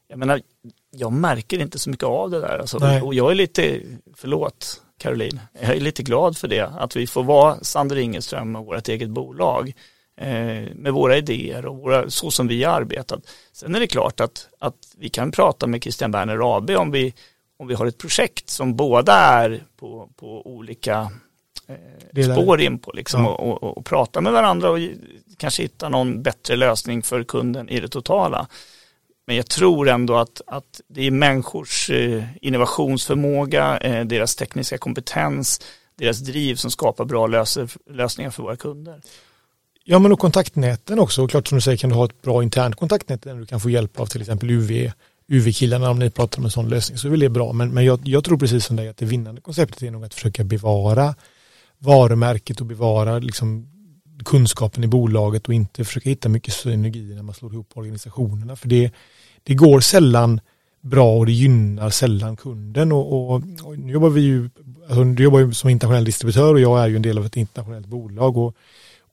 [0.09, 0.40] jag menar,
[0.90, 2.59] jag märker inte så mycket av det där.
[2.59, 3.81] Alltså, och jag är lite,
[4.14, 5.40] förlåt, Caroline.
[5.61, 9.11] Jag är lite glad för det, att vi får vara Sander Ingeström och vårt eget
[9.11, 9.73] bolag
[10.74, 13.20] med våra idéer och våra, så som vi har arbetat.
[13.52, 17.14] Sen är det klart att, att vi kan prata med Christian Berner AB om vi,
[17.59, 21.11] om vi har ett projekt som båda är på, på olika
[22.16, 23.30] eh, spår in på liksom, ja.
[23.30, 24.78] och, och, och, prata med varandra och
[25.37, 28.46] kanske hitta någon bättre lösning för kunden i det totala.
[29.26, 35.61] Men jag tror ändå att, att det är människors eh, innovationsförmåga, eh, deras tekniska kompetens,
[35.96, 39.00] deras driv som skapar bra löser, lösningar för våra kunder.
[39.85, 42.77] Ja men och kontaktnäten också, klart som du säger kan du ha ett bra internt
[42.77, 44.93] kontaktnät där du kan få hjälp av till exempel UV,
[45.29, 47.53] UV-killarna om ni pratar om en sån lösning så är väl det bra.
[47.53, 50.14] Men, men jag, jag tror precis som dig att det vinnande konceptet är nog att
[50.14, 51.14] försöka bevara
[51.79, 53.66] varumärket och bevara liksom
[54.25, 58.57] kunskapen i bolaget och inte försöka hitta mycket synergier när man slår ihop organisationerna.
[58.57, 58.90] För det,
[59.43, 60.40] det går sällan
[60.81, 62.93] bra och det gynnar sällan kunden.
[62.93, 64.51] Och, och, och nu jobbar vi ju,
[64.88, 67.37] alltså, du jobbar ju som internationell distributör och jag är ju en del av ett
[67.37, 68.37] internationellt bolag.
[68.37, 68.57] Och,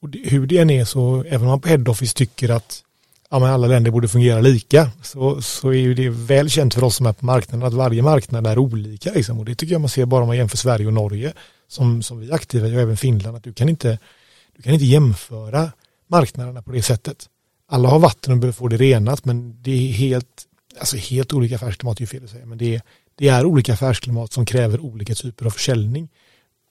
[0.07, 2.83] och det, hur det än är så, även om man på head office tycker att
[3.29, 6.83] ja, men alla länder borde fungera lika, så, så är ju det väl känt för
[6.83, 9.11] oss som är på marknaden att varje marknad är olika.
[9.11, 9.39] Liksom.
[9.39, 11.33] Och det tycker jag man ser bara om man jämför Sverige och Norge,
[11.67, 13.99] som, som vi är aktiva i, och även Finland, att du kan inte,
[14.55, 15.71] du kan inte jämföra
[16.07, 17.29] marknaderna på det sättet.
[17.69, 20.45] Alla har vatten och behöver få det renat, men det är helt
[20.79, 22.81] alltså helt olika affärsklimat är ju fel att säga, men det är,
[23.15, 26.09] det är olika affärsklimat som kräver olika typer av försäljning.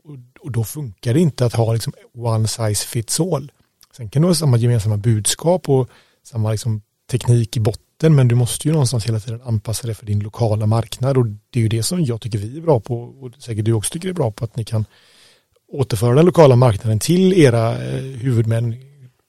[0.06, 3.52] Och, och då funkar det inte att ha liksom one size fits all.
[3.96, 5.88] Sen kan du ha samma gemensamma budskap och
[6.22, 10.06] samma liksom teknik i botten, men du måste ju någonstans hela tiden anpassa det för
[10.06, 13.00] din lokala marknad och det är ju det som jag tycker vi är bra på
[13.00, 14.84] och säkert du också tycker är bra på att ni kan
[15.68, 18.74] återföra den lokala marknaden till era eh, huvudmän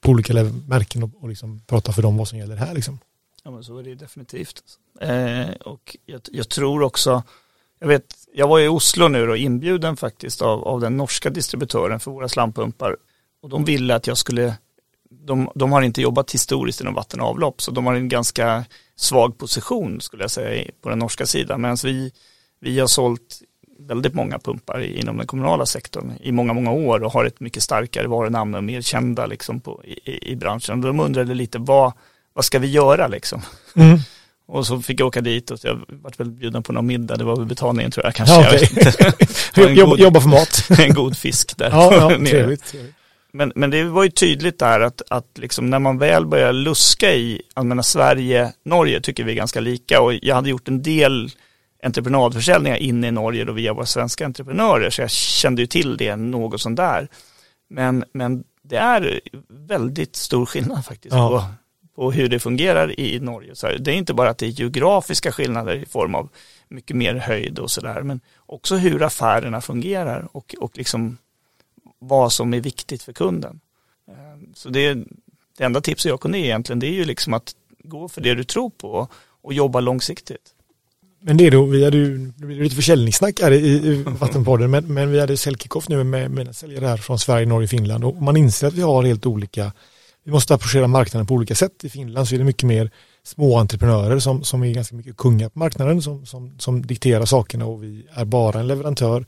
[0.01, 0.33] på olika
[0.67, 2.73] märken och, och liksom prata för dem vad som gäller här.
[2.73, 2.99] Liksom.
[3.43, 4.63] Ja men så är det definitivt.
[5.01, 7.23] Eh, och jag, jag, tror också,
[7.79, 11.99] jag vet, jag var i Oslo nu och inbjuden faktiskt av, av den norska distributören
[11.99, 12.95] för våra slampumpar.
[13.41, 14.53] Och de ville att jag skulle,
[15.09, 18.65] de, de har inte jobbat historiskt inom vatten och avlopp, så de har en ganska
[18.95, 21.61] svag position skulle jag säga på den norska sidan.
[21.61, 22.11] Medan vi,
[22.59, 23.41] vi har sålt
[23.79, 27.63] väldigt många pumpar inom den kommunala sektorn i många, många år och har ett mycket
[27.63, 30.81] starkare varunamn och mer kända liksom på, i, i branschen.
[30.81, 31.93] De undrade lite vad,
[32.33, 33.41] vad ska vi göra liksom?
[33.75, 33.99] Mm.
[34.47, 37.23] Och så fick jag åka dit och jag vart väl bjuden på någon middag, det
[37.23, 38.35] var väl betalningen tror jag kanske.
[38.35, 38.65] Ja, okay.
[39.55, 40.69] jag jobba, jobba för mat.
[40.79, 41.69] en god fisk där.
[41.69, 42.95] Ja, ja, trevligt, trevligt.
[43.31, 47.13] Men, men det var ju tydligt där att, att liksom när man väl börjar luska
[47.13, 51.31] i, allmänna Sverige, Norge tycker vi är ganska lika och jag hade gjort en del
[51.83, 56.15] entreprenadförsäljningar inne i Norge då via våra svenska entreprenörer så jag kände ju till det
[56.15, 57.07] något sånt där.
[57.69, 61.29] Men, men det är väldigt stor skillnad faktiskt ja.
[61.29, 61.43] på
[61.97, 63.55] på hur det fungerar i Norge.
[63.55, 66.29] Så det är inte bara att det är geografiska skillnader i form av
[66.67, 71.17] mycket mer höjd och sådär, men också hur affärerna fungerar och, och liksom
[71.99, 73.59] vad som är viktigt för kunden.
[74.07, 74.93] Ehm, så det,
[75.57, 78.33] det enda tipset jag kunde ge egentligen, det är ju liksom att gå för det
[78.33, 79.07] du tror på
[79.41, 80.53] och jobba långsiktigt.
[81.19, 85.11] Men det är då, vi hade ju lite försäljningssnack här i, i Vattenpodden, men, men
[85.11, 88.67] vi hade säljkickoff nu med, med säljare här från Sverige, Norge, Finland och man inser
[88.67, 89.71] att vi har helt olika
[90.27, 91.83] vi måste approchera marknaden på olika sätt.
[91.83, 92.91] I Finland så är det mycket mer
[93.23, 97.65] små entreprenörer som, som är ganska mycket kungar på marknaden som, som, som dikterar sakerna
[97.65, 99.25] och vi är bara en leverantör.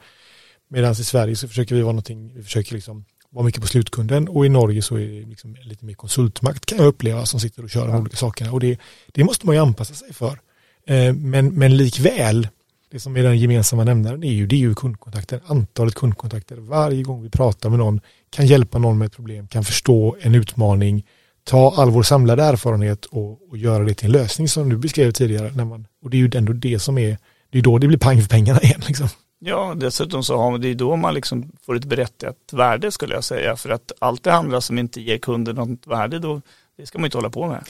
[0.70, 4.28] Medan i Sverige så försöker vi vara någonting, vi försöker liksom vara mycket på slutkunden
[4.28, 7.64] och i Norge så är det liksom lite mer konsultmakt kan jag uppleva som sitter
[7.64, 10.40] och kör de olika sakerna och det, det måste man ju anpassa sig för.
[10.88, 12.48] Eh, men, men likväl,
[12.92, 16.58] det som är den gemensamma nämnaren är ju, det är ju kundkontakter, antalet kundkontakter.
[16.58, 20.36] Varje gång vi pratar med någon, kan hjälpa någon med ett problem, kan förstå en
[20.36, 21.06] utmaning,
[21.44, 25.12] ta all vår samlade erfarenhet och, och göra det till en lösning som du beskrev
[25.12, 25.52] tidigare.
[25.56, 27.18] När man, och det är ju ändå det som är,
[27.50, 28.82] det är då det blir pang för pengarna igen.
[28.88, 29.08] Liksom.
[29.40, 33.14] Ja, dessutom så har man, det är då man liksom får ett berättigat värde skulle
[33.14, 33.56] jag säga.
[33.56, 36.42] För att allt det andra som inte ger kunden något värde, då,
[36.78, 37.64] det ska man inte hålla på med.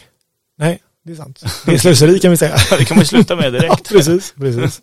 [0.58, 1.44] Nej, det är sant.
[1.66, 2.56] Det är slöseri kan vi säga.
[2.78, 3.68] det kan man sluta med direkt.
[3.70, 4.82] ja, precis, precis.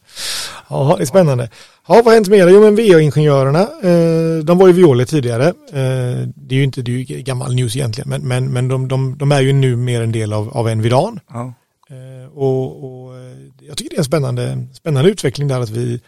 [0.68, 1.50] Ja, det är spännande.
[1.88, 2.48] Ja, vad har hänt mer?
[2.48, 5.46] Jo, men VA-ingenjörerna, eh, de var ju Viole tidigare.
[5.48, 8.88] Eh, det är ju inte, det är ju gammal news egentligen, men, men, men de,
[8.88, 11.20] de, de är ju nu mer en del av, av Envidan.
[11.28, 11.54] Ja.
[11.90, 13.14] Eh, och, och
[13.60, 16.00] jag tycker det är en spännande, spännande utveckling där att vi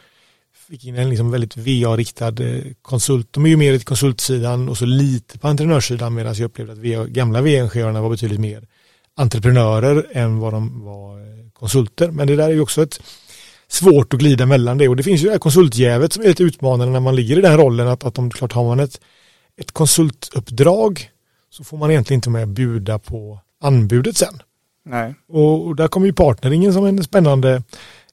[0.68, 2.35] fick in en liksom väldigt VA-riktad
[2.83, 3.28] konsult.
[3.31, 6.78] De är ju mer i konsultsidan och så lite på entreprenörssidan medan jag upplevde att
[6.78, 8.64] VA, gamla VA-ingenjörerna var betydligt mer
[9.18, 12.11] entreprenörer än vad de var eh, konsulter.
[12.11, 13.00] Men det där är ju också ett
[13.68, 16.42] svårt att glida mellan det och det finns ju det här konsultjävet som är lite
[16.42, 19.00] utmanande när man ligger i den rollen att, att de, klart har man ett,
[19.61, 21.11] ett konsultuppdrag
[21.50, 24.42] så får man egentligen inte med bjuda på anbudet sen.
[24.85, 25.14] Nej.
[25.28, 27.62] Och, och där kommer ju partneringen som en spännande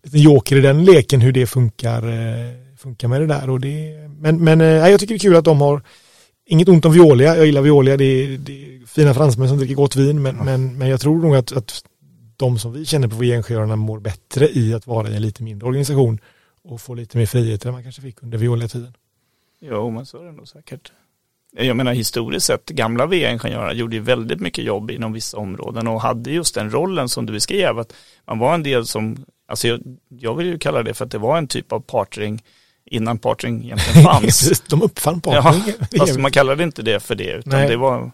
[0.04, 3.50] liten joker i den leken hur det funkar, eh, funkar med det där.
[3.50, 5.82] Och det, men men äh, jag tycker det är kul att de har
[6.46, 9.76] Inget ont om Violia, jag gillar Violia, det är, det är fina fransmän som dricker
[9.76, 10.44] gott vin, men, ja.
[10.44, 11.84] men, men jag tror nog att, att
[12.38, 15.68] de som vi känner på VN mår bättre i att vara i en lite mindre
[15.68, 16.20] organisation
[16.64, 18.94] och få lite mer frihet än man kanske fick under Violia-tiden.
[19.62, 20.92] Jo, men så är det nog säkert.
[21.58, 26.02] Jag menar historiskt sett, gamla VA-ingenjörer gjorde ju väldigt mycket jobb inom vissa områden och
[26.02, 27.94] hade just den rollen som du beskrev, att
[28.26, 31.18] man var en del som, alltså jag, jag vill ju kalla det för att det
[31.18, 32.44] var en typ av partring
[32.86, 34.64] innan partring egentligen fanns.
[34.68, 35.76] De uppfann partring.
[35.92, 37.70] Ja, fast man kallade inte det för det, utan Nej.
[37.70, 38.12] det var,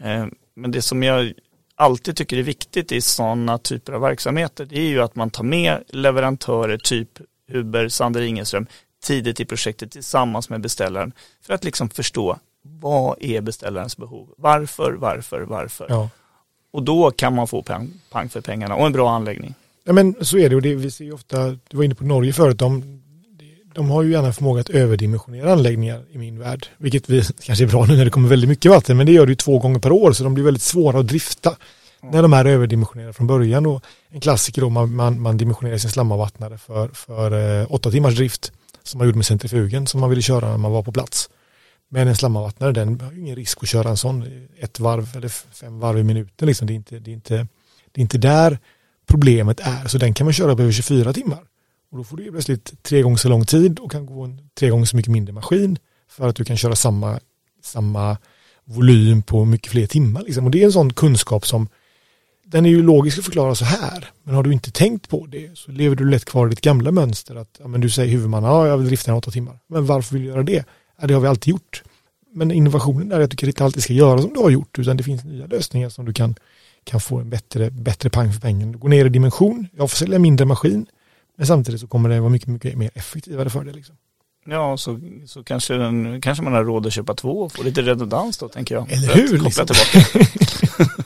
[0.00, 0.26] eh,
[0.56, 1.32] men det som jag
[1.74, 5.44] alltid tycker är viktigt i sådana typer av verksamheter, det är ju att man tar
[5.44, 7.08] med leverantörer typ
[7.52, 8.66] Uber, Sander Ingeström,
[9.02, 14.28] tidigt i projektet tillsammans med beställaren för att liksom förstå vad är beställarens behov?
[14.36, 15.86] Varför, varför, varför?
[15.88, 16.08] Ja.
[16.70, 19.54] Och då kan man få pang, pang, för pengarna och en bra anläggning.
[19.84, 22.04] Ja men så är det och det, vi ser ju ofta, du var inne på
[22.04, 23.02] Norge förut, de,
[23.76, 26.66] de har ju gärna förmåga att överdimensionera anläggningar i min värld.
[26.78, 29.26] Vilket vi, kanske är bra nu när det kommer väldigt mycket vatten, men det gör
[29.26, 31.56] det ju två gånger per år så de blir väldigt svåra att drifta
[32.12, 33.66] när de är överdimensionerade från början.
[33.66, 38.14] Och en klassiker då, man, man, man dimensionerar sin slamavvattnare för, för eh, åtta timmars
[38.14, 41.30] drift som man gjorde med centrifugen som man ville köra när man var på plats.
[41.88, 45.28] Men en slamavvattnare, den har ju ingen risk att köra en sån ett varv eller
[45.28, 46.48] fem varv i minuten.
[46.48, 46.66] Liksom.
[46.66, 47.36] Det, är inte, det, är inte,
[47.92, 48.58] det är inte där
[49.06, 51.38] problemet är, så den kan man köra på över 24 timmar.
[51.90, 54.68] Och då får du plötsligt tre gånger så lång tid och kan gå en tre
[54.68, 57.20] gånger så mycket mindre maskin för att du kan köra samma,
[57.62, 58.16] samma
[58.64, 60.22] volym på mycket fler timmar.
[60.22, 60.44] Liksom.
[60.44, 61.68] Och det är en sån kunskap som
[62.46, 64.10] den är ju logisk att förklara så här.
[64.22, 66.92] Men har du inte tänkt på det så lever du lätt kvar i ditt gamla
[66.92, 67.34] mönster.
[67.34, 69.58] Att ja, men du säger huvudman, ja jag vill drifta den åtta timmar.
[69.68, 70.64] Men varför vill du göra det?
[71.00, 71.82] Ja, det har vi alltid gjort.
[72.32, 75.02] Men innovationen är att du inte alltid ska göra som du har gjort utan det
[75.02, 76.34] finns nya lösningar som du kan,
[76.84, 78.72] kan få en bättre, bättre pang för pengen.
[78.72, 80.86] Du går ner i dimension, jag får sälja mindre maskin
[81.36, 83.72] men samtidigt så kommer det vara mycket, mycket mer effektivare för det.
[83.72, 83.96] Liksom.
[84.46, 87.82] Ja, så, så kanske, den, kanske man har råd att köpa två och få lite
[87.82, 88.92] redundans då, tänker jag.
[88.92, 89.38] Eller hur?
[89.38, 89.66] Liksom.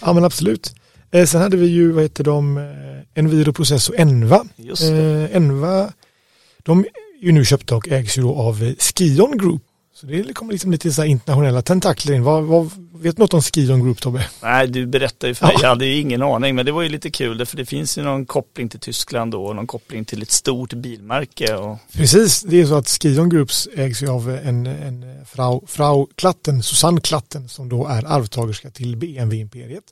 [0.00, 0.74] ja, men absolut.
[1.10, 2.64] Eh, sen hade vi ju, vad heter de, eh,
[3.14, 4.44] Enviro Process och Enva.
[4.56, 4.82] Just.
[4.82, 5.92] Eh, Enva,
[6.58, 9.62] de är ju nu köpta och ägs ju då av Skion Group
[10.00, 12.22] så det kommer liksom lite så internationella tentakler in.
[12.22, 14.26] Vad, vad, vet du något om Skidon Group Tobbe?
[14.42, 15.54] Nej, du berättade ju för mig.
[15.54, 15.62] Ja.
[15.62, 17.46] Jag hade ju ingen aning, men det var ju lite kul.
[17.46, 20.72] För det finns ju någon koppling till Tyskland då, och någon koppling till ett stort
[20.72, 21.54] bilmärke.
[21.54, 21.78] Och...
[21.92, 26.62] Precis, det är så att Skidon Groups ägs ju av en, en frau, frau Klatten,
[26.62, 29.84] Susanne Klatten, som då är arvtagerska till BMW-imperiet.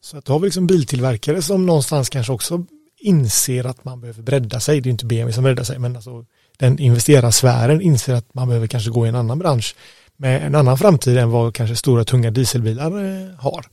[0.00, 2.64] Så att då har vi liksom biltillverkare som någonstans kanske också
[2.98, 4.80] inser att man behöver bredda sig.
[4.80, 6.24] Det är inte BMW som breddar sig, men alltså
[6.58, 9.74] den investerarsfären inser att man behöver kanske gå i en annan bransch
[10.16, 13.66] med en annan framtid än vad kanske stora tunga dieselbilar eh, har.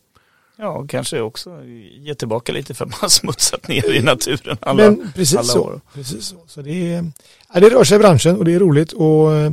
[0.57, 1.63] Ja, kanske också
[1.97, 5.81] ge tillbaka lite för man smutsat ner i naturen alla, Men precis alla så, år.
[5.93, 6.35] Precis så.
[6.47, 7.11] så det, är,
[7.53, 8.91] ja, det rör sig i branschen och det är roligt.
[8.91, 9.51] Och eh,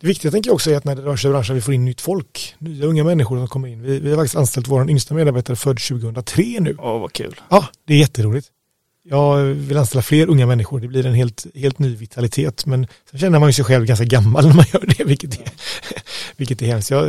[0.00, 1.74] det viktiga tänker jag också är att när det rör sig i branschen vi får
[1.74, 3.82] in nytt folk, nya unga människor som kommer in.
[3.82, 6.76] Vi, vi har faktiskt anställt vår yngsta medarbetare född 2003 nu.
[6.78, 7.40] Åh, vad kul.
[7.48, 8.48] Ja, det är jätteroligt
[9.04, 10.80] jag vill anställa fler unga människor.
[10.80, 12.66] Det blir en helt, helt ny vitalitet.
[12.66, 15.52] Men sen känner man ju sig själv ganska gammal när man gör det, vilket är,
[16.36, 16.90] vilket är hemskt.
[16.90, 17.08] Jag,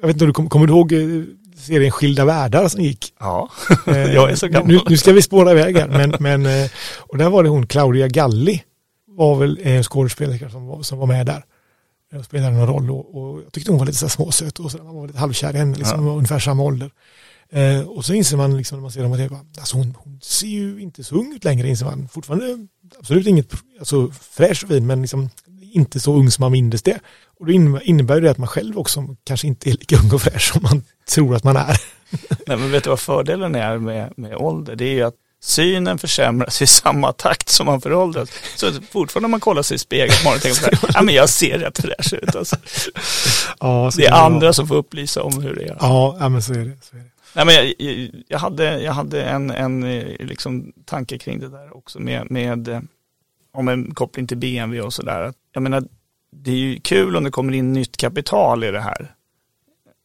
[0.00, 1.24] jag vet inte, du kommer, kommer du ihåg eh,
[1.56, 3.14] serien Skilda världar som gick?
[3.18, 3.50] Ja,
[3.86, 4.68] jag är så gammal.
[4.68, 5.88] Nu, nu ska vi spåra iväg här.
[5.88, 8.62] Men, men, eh, och där var det hon, Claudia Galli,
[9.06, 11.44] var väl en skådespelerska som var, som var med där.
[12.12, 14.78] Jag spelade någon roll och, och jag tyckte hon var lite så småsöt och så,
[14.78, 16.12] man var lite halvkär i henne, liksom, ja.
[16.12, 16.90] ungefär samma ålder.
[17.52, 20.46] Eh, och så inser man liksom när man ser dem att alltså hon, hon ser
[20.46, 22.08] ju inte så ung ut längre inser man.
[22.12, 22.66] Fortfarande
[22.98, 25.30] absolut inget alltså, fräsch och fin men liksom
[25.72, 26.98] inte så ung som man mindes det.
[27.40, 30.52] Och då innebär det att man själv också kanske inte är lika ung och fräsch
[30.52, 31.80] som man tror att man är.
[32.46, 34.76] Nej men vet du vad fördelen är med, med ålder?
[34.76, 38.30] Det är ju att synen försämras i samma takt som man föråldras.
[38.56, 41.28] Så fortfarande när man kollar sig i spegeln på morgonen tänker man, ja men jag
[41.28, 42.56] ser rätt fräsch ut alltså.
[43.60, 45.76] Ja, det är andra som får upplysa om hur det är.
[45.80, 46.76] Ja, ja men så är det.
[46.82, 47.09] Så är det.
[47.34, 51.76] Nej, men jag, jag, hade, jag hade en, en eh, liksom, tanke kring det där
[51.76, 52.80] också med, med eh,
[53.52, 55.32] om en koppling till BMW och sådär.
[55.52, 55.84] Jag menar,
[56.32, 59.14] det är ju kul om det kommer in nytt kapital i det här.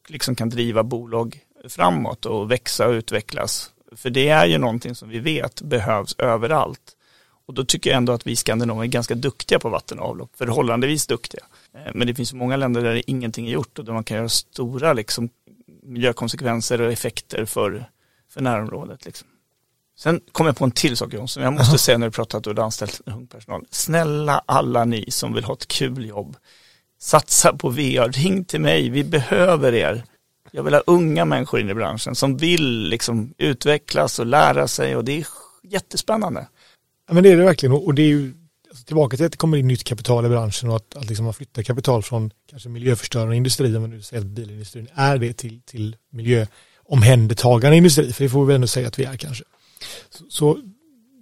[0.07, 3.71] Liksom kan driva bolag framåt och växa och utvecklas.
[3.95, 6.95] För det är ju någonting som vi vet behövs överallt.
[7.47, 10.31] Och då tycker jag ändå att vi skandinaver är ganska duktiga på vatten och avlopp,
[10.37, 11.43] förhållandevis duktiga.
[11.73, 14.29] Eh, men det finns många länder där ingenting är gjort och där man kan göra
[14.29, 15.29] stora liksom,
[15.85, 17.89] miljökonsekvenser och effekter för,
[18.29, 19.05] för närområdet.
[19.05, 19.27] Liksom.
[19.97, 21.77] Sen kom jag på en till sak Jonsson, jag måste Aha.
[21.77, 23.65] säga när du pratar att du har anställt ung personal.
[23.71, 26.37] Snälla alla ni som vill ha ett kul jobb,
[26.99, 30.03] satsa på VR, ring till mig, vi behöver er.
[30.51, 34.95] Jag vill ha unga människor in i branschen som vill liksom utvecklas och lära sig
[34.95, 35.27] och det är
[35.63, 36.47] jättespännande.
[37.07, 38.33] Ja, men det är det verkligen och det är ju
[38.75, 41.25] alltså, tillbaka till att det kommer in nytt kapital i branschen och att, att liksom
[41.25, 45.33] man flyttar kapital från kanske miljöförstörande industri, om man nu säger att bilindustrin är det
[45.33, 49.43] till, till miljöomhändertagande industri, för det får vi väl ändå säga att vi är kanske.
[50.09, 50.57] Så, så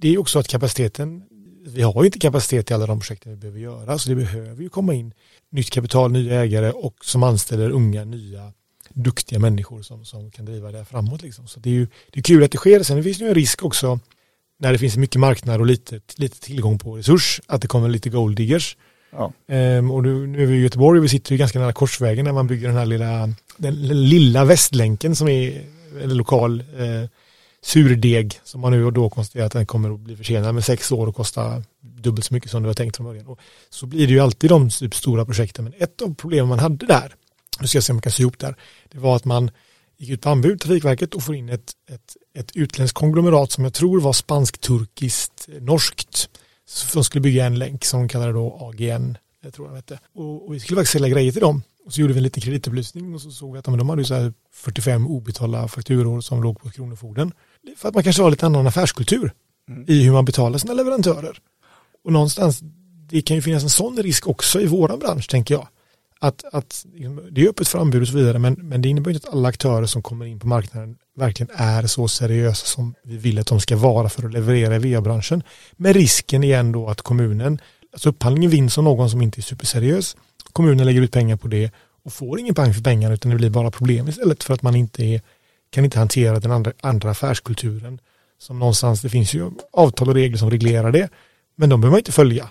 [0.02, 1.24] det är också att kapaciteten,
[1.66, 4.64] vi har ju inte kapacitet i alla de projekten vi behöver göra, så det behöver
[4.64, 5.14] ju komma in
[5.50, 8.54] nytt kapital, nya ägare och som anställer unga, nya,
[8.90, 11.22] duktiga människor som, som kan driva det här framåt.
[11.22, 11.48] Liksom.
[11.48, 12.84] Så det är ju det är kul att det sker.
[12.84, 14.00] Sen finns det ju en risk också
[14.64, 18.10] när det finns mycket marknad och lite, lite tillgång på resurs, att det kommer lite
[18.10, 18.78] gold diggers.
[19.12, 19.34] Ja.
[19.48, 22.26] Ehm, och nu, nu är vi i Göteborg och vi sitter ju ganska nära Korsvägen
[22.26, 25.62] när man bygger den här lilla, den lilla västlänken som är
[26.04, 27.10] en lokal eh,
[27.62, 30.92] surdeg som man nu och då konstaterar att den kommer att bli försenad med sex
[30.92, 33.28] år och kosta dubbelt så mycket som det var tänkt från början.
[33.28, 35.64] Och så blir det ju alltid de typ stora projekten.
[35.64, 37.16] Men ett av problemen man hade där,
[37.60, 38.56] nu ska jag se om jag kan sy ihop där,
[38.92, 39.52] det var att man
[39.98, 43.74] gick ut på anbud, Trafikverket, och får in ett, ett, ett utländskt konglomerat som jag
[43.74, 46.30] tror var spansk-turkiskt, norskt,
[46.66, 50.00] som skulle bygga en länk som de kallade då AGN, jag tror jag hette.
[50.16, 51.64] Och, och vi skulle faktiskt sälja grejer till dem.
[51.86, 54.34] Och så gjorde vi en liten kreditupplysning och så såg vi att de hade så
[54.54, 57.32] 45 obetalda fakturor som låg på Kronofogden.
[57.78, 59.34] För att man kanske har lite annan affärskultur
[59.70, 59.86] mm.
[59.88, 61.38] i hur man betalar sina leverantörer.
[62.04, 62.60] Och någonstans,
[63.10, 65.68] det kan ju finnas en sån risk också i våran bransch, tänker jag.
[66.24, 69.12] Att, att liksom, det är öppet för anbud och så vidare, men, men det innebär
[69.12, 73.18] inte att alla aktörer som kommer in på marknaden verkligen är så seriösa som vi
[73.18, 75.44] vill att de ska vara för att leverera i VA-branschen.
[75.72, 77.62] Med risken igen då att kommunen,
[77.94, 80.18] alltså upphandlingen vinns av någon som inte är superseriös.
[80.54, 81.72] Kommunen lägger ut pengar på det
[82.04, 84.76] och får ingen pang för pengarna utan det blir bara problem istället för att man
[84.76, 85.22] inte är
[85.72, 88.00] kan inte hantera den andra, andra affärskulturen.
[88.40, 91.10] Som någonstans, det finns ju avtal och regler som reglerar det.
[91.56, 92.50] Men de behöver man inte följa.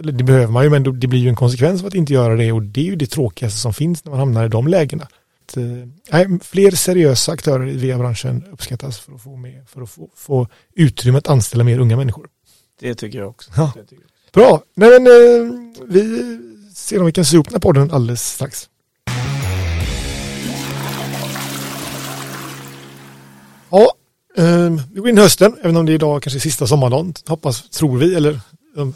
[0.00, 2.52] Det behöver man ju, men det blir ju en konsekvens av att inte göra det
[2.52, 5.08] och det är ju det tråkigaste som finns när man hamnar i de lägena.
[5.48, 10.08] Att, eh, fler seriösa aktörer i VA-branschen uppskattas för att få, med, för att få,
[10.16, 12.28] få utrymme att anställa mer unga människor.
[12.80, 13.50] Det tycker jag också.
[13.56, 13.72] Ja.
[14.32, 15.52] Bra, Nej, men, eh,
[15.86, 16.24] vi
[16.74, 18.68] ser om vi kan se upp den här podden alldeles strax.
[23.70, 23.92] Ja,
[24.36, 27.70] eh, vi går in i hösten, även om det är idag kanske sista sommardagen, hoppas,
[27.70, 28.40] tror vi, eller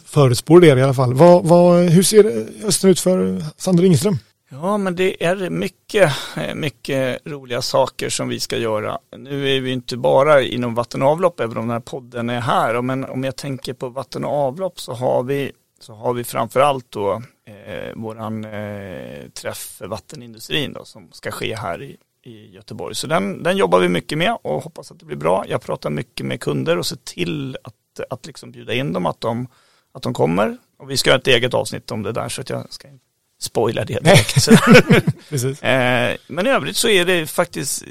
[0.06, 1.14] förutspår det i alla fall.
[1.14, 4.18] Vad, vad, hur ser hösten ut för Sander Ingström?
[4.48, 6.12] Ja, men det är mycket,
[6.54, 8.98] mycket roliga saker som vi ska göra.
[9.16, 12.40] Nu är vi inte bara inom vatten och avlopp, även om den här podden är
[12.40, 12.82] här.
[12.82, 16.86] Men om jag tänker på vatten och avlopp så har vi, så har vi framförallt
[16.90, 22.94] då eh, våran eh, träff för vattenindustrin då, som ska ske här i i Göteborg.
[22.94, 25.44] Så den, den jobbar vi mycket med och hoppas att det blir bra.
[25.48, 29.20] Jag pratar mycket med kunder och ser till att, att liksom bjuda in dem, att
[29.20, 29.48] de,
[29.94, 30.56] att de kommer.
[30.78, 33.04] Och vi ska ha ett eget avsnitt om det där så att jag ska inte
[33.40, 34.48] spoila det direkt.
[35.62, 37.84] eh, men i övrigt så är det faktiskt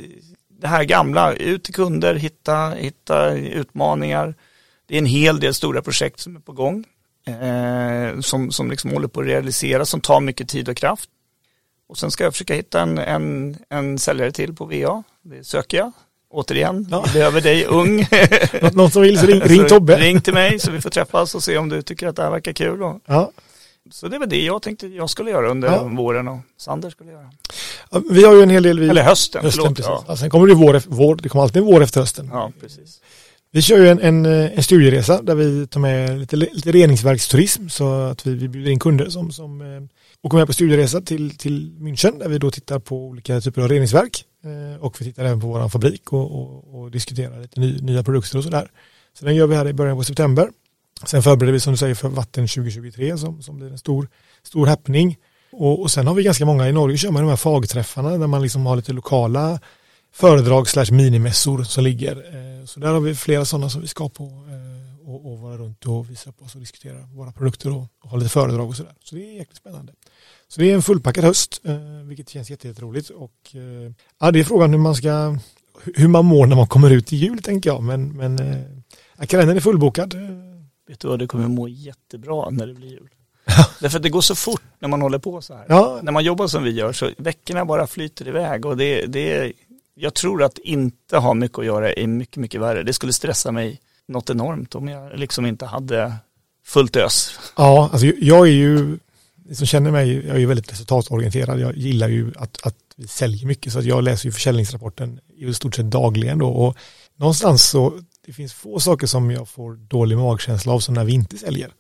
[0.62, 4.36] det här gamla, ut till kunder, hitta, hitta utmaningar.
[4.86, 6.86] Det är en hel del stora projekt som är på gång.
[7.26, 11.10] Eh, som, som liksom håller på att realiseras, som tar mycket tid och kraft.
[11.88, 15.04] Och sen ska jag försöka hitta en, en, en säljare till på VA.
[15.22, 15.92] Det söker jag.
[16.32, 17.06] Återigen, ja.
[17.08, 18.08] vi behöver dig ung.
[18.74, 20.00] Någon som vill så ring, ring Tobbe.
[20.00, 22.32] Ring till mig så vi får träffas och se om du tycker att det här
[22.32, 22.84] verkar kul.
[22.84, 23.00] Och...
[23.06, 23.32] Ja.
[23.92, 25.84] Så det var det jag tänkte jag skulle göra under ja.
[25.84, 27.30] våren och Sander skulle göra.
[27.92, 28.80] Ja, vi har ju en hel del.
[28.80, 28.90] Vi...
[28.90, 29.78] Eller hösten, hösten förlåt.
[29.78, 30.06] Precis.
[30.08, 30.16] Ja.
[30.16, 32.30] sen kommer det vår, vår, det kommer alltid vår efter hösten.
[32.34, 33.02] Ja, precis.
[33.52, 37.94] Vi kör ju en, en, en studieresa där vi tar med lite, lite reningsverksturism så
[37.94, 39.82] att vi, vi bjuder in kunder som, som eh,
[40.22, 43.68] åker med på studieresa till, till München där vi då tittar på olika typer av
[43.68, 44.26] reningsverk.
[44.44, 48.04] Eh, och vi tittar även på vår fabrik och, och, och diskuterar lite ny, nya
[48.04, 48.72] produkter och sådär.
[49.14, 50.50] Så den gör vi här i början på september.
[51.06, 54.10] Sen förbereder vi som du säger för vatten 2023 som, som blir en stor,
[54.44, 55.18] stor happening.
[55.52, 58.28] Och, och sen har vi ganska många, i Norge kör man de här fagträffarna där
[58.28, 59.60] man liksom har lite lokala
[60.14, 62.16] föredrag slash minimässor som ligger.
[62.16, 64.81] Eh, så där har vi flera sådana som vi ska på eh,
[65.16, 68.18] och, och vara runt och visa upp oss och diskutera våra produkter och, och ha
[68.18, 68.96] lite föredrag och sådär.
[69.04, 69.94] Så det är jäkligt spännande.
[70.48, 73.10] Så det är en fullpackad höst, eh, vilket känns jätteroligt.
[73.10, 73.56] Och,
[74.20, 75.38] ja, det är frågan hur man ska,
[75.96, 77.84] hur man mår när man kommer ut i jul tänker jag.
[77.84, 78.38] Men, men
[79.18, 80.14] ja, kalendern är fullbokad.
[80.88, 83.10] Vet du vad, du kommer må jättebra när det blir jul.
[83.80, 85.66] Därför att det går så fort när man håller på så här.
[85.70, 86.00] Ja.
[86.04, 89.54] När man jobbar som vi gör så veckorna bara flyter iväg och det, det
[89.96, 92.84] jag tror att inte ha mycket att göra är mycket, mycket värre.
[92.84, 93.82] Det skulle stressa mig
[94.12, 96.14] något enormt om jag liksom inte hade
[96.66, 97.40] fullt ös.
[97.58, 98.98] Ja, alltså jag är ju,
[99.46, 101.60] ni som känner mig, jag är ju väldigt resultatorienterad.
[101.60, 105.54] Jag gillar ju att, att vi säljer mycket så att jag läser ju försäljningsrapporten i
[105.54, 106.78] stort sett dagligen då och
[107.16, 107.94] någonstans så
[108.26, 111.72] det finns få saker som jag får dålig magkänsla av som när vi inte säljer.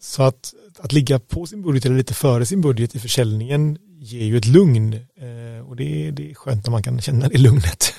[0.00, 4.24] Så att, att ligga på sin budget eller lite före sin budget i försäljningen ger
[4.24, 7.94] ju ett lugn eh, och det, det är skönt när man kan känna det lugnet.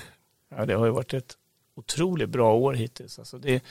[0.58, 1.34] Ja, det har ju varit ett
[1.80, 3.20] otroligt bra år hittills.
[3.20, 3.64] Alltså det,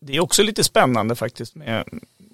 [0.00, 1.84] det är också lite spännande faktiskt med,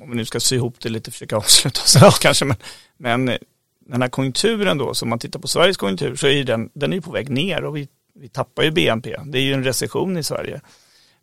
[0.01, 2.11] om vi nu ska sy ihop det lite, försöka avsluta oss ja.
[2.21, 2.57] kanske, men,
[2.97, 3.39] men eh,
[3.81, 7.01] den här konjunkturen då, som man tittar på Sveriges konjunktur, så är den, den är
[7.01, 9.17] på väg ner och vi, vi tappar ju BNP.
[9.25, 10.61] Det är ju en recession i Sverige.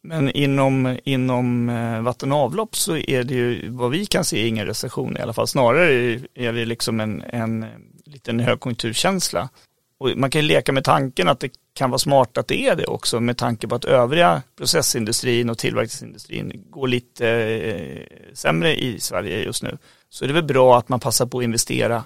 [0.01, 4.47] Men inom, inom eh, vatten och avlopp så är det ju vad vi kan se
[4.47, 5.47] ingen recession i alla fall.
[5.47, 7.65] Snarare är det liksom en, en
[8.05, 9.49] liten högkonjunkturkänsla.
[9.97, 12.75] Och man kan ju leka med tanken att det kan vara smart att det är
[12.75, 18.99] det också med tanke på att övriga processindustrin och tillverkningsindustrin går lite eh, sämre i
[18.99, 19.77] Sverige just nu.
[20.09, 22.03] Så är det väl bra att man passar på att investera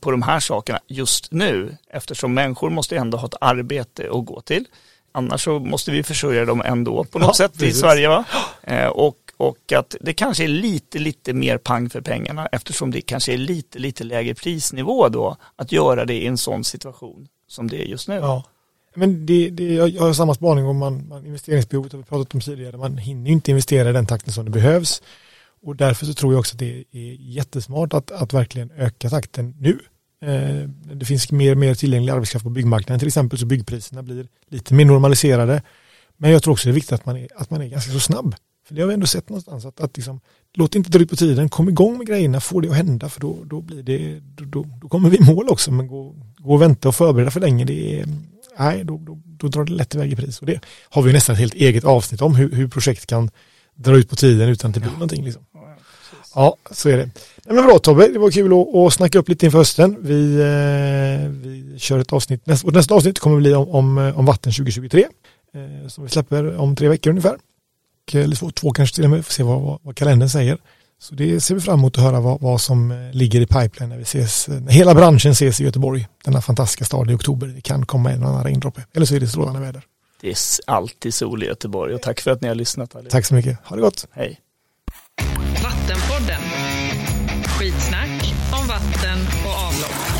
[0.00, 4.40] på de här sakerna just nu eftersom människor måste ändå ha ett arbete att gå
[4.40, 4.64] till.
[5.12, 7.76] Annars så måste vi försörja dem ändå på något ja, sätt precis.
[7.76, 8.08] i Sverige.
[8.08, 8.24] Va?
[8.62, 13.00] Eh, och, och att det kanske är lite, lite mer pang för pengarna eftersom det
[13.00, 17.68] kanske är lite, lite lägre prisnivå då att göra det i en sån situation som
[17.68, 18.14] det är just nu.
[18.14, 18.44] Ja.
[18.98, 22.40] Men det, det, jag har samma spaning om man, man investeringsbehovet har vi pratat om
[22.40, 22.76] tidigare.
[22.76, 25.02] Man hinner inte investera i den takten som det behövs.
[25.62, 29.54] Och därför så tror jag också att det är jättesmart att, att verkligen öka takten
[29.58, 29.78] nu.
[30.22, 34.26] Eh, det finns mer och mer tillgänglig arbetskraft på byggmarknaden till exempel så byggpriserna blir
[34.48, 35.62] lite mer normaliserade.
[36.16, 38.00] Men jag tror också det är viktigt att man är, att man är ganska så
[38.00, 38.34] snabb.
[38.68, 40.20] För det har vi ändå sett någonstans att, att liksom,
[40.54, 43.20] låt inte dra ut på tiden, kom igång med grejerna, få det att hända för
[43.20, 46.54] då, då blir det, då, då, då kommer vi i mål också men gå, gå
[46.54, 48.06] och vänta och förbereda för länge det är,
[48.58, 51.34] nej då, då, då drar det lätt iväg i pris och det har vi nästan
[51.34, 53.30] ett helt eget avsnitt om hur, hur projekt kan
[53.74, 54.94] dra ut på tiden utan att det blir ja.
[54.94, 55.42] någonting liksom.
[56.34, 57.10] Ja, så är det.
[57.44, 59.96] Nej, men bra Tobbe, det var kul att, att snacka upp lite inför hösten.
[60.00, 64.26] Vi, eh, vi kör ett avsnitt, nästa, och nästa avsnitt kommer bli om, om, om
[64.26, 65.06] vatten 2023
[65.54, 67.36] eh, som vi släpper om tre veckor ungefär.
[68.12, 70.58] Eller två, två kanske till och med, får se vad, vad, vad kalendern säger.
[71.00, 73.88] Så det ser vi fram emot att höra vad, vad som eh, ligger i pipeline
[73.88, 77.46] när vi ses, när hela branschen ses i Göteborg, denna fantastiska stad i oktober.
[77.46, 79.82] Det kan komma en annan regndroppe, eller så är det strålande väder.
[80.20, 80.36] Det är
[80.66, 82.94] alltid sol i Göteborg och tack för att ni har lyssnat.
[82.94, 83.10] Allihop.
[83.12, 84.06] Tack så mycket, ha det gott.
[84.10, 84.40] Hej.
[85.62, 86.42] Vattenpodden.
[87.58, 90.18] Skitsnack om vatten och avlopp.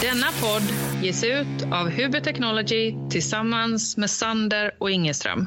[0.00, 0.62] Denna podd
[1.02, 5.46] ges ut av Huber Technology tillsammans med Sander och Ingeström.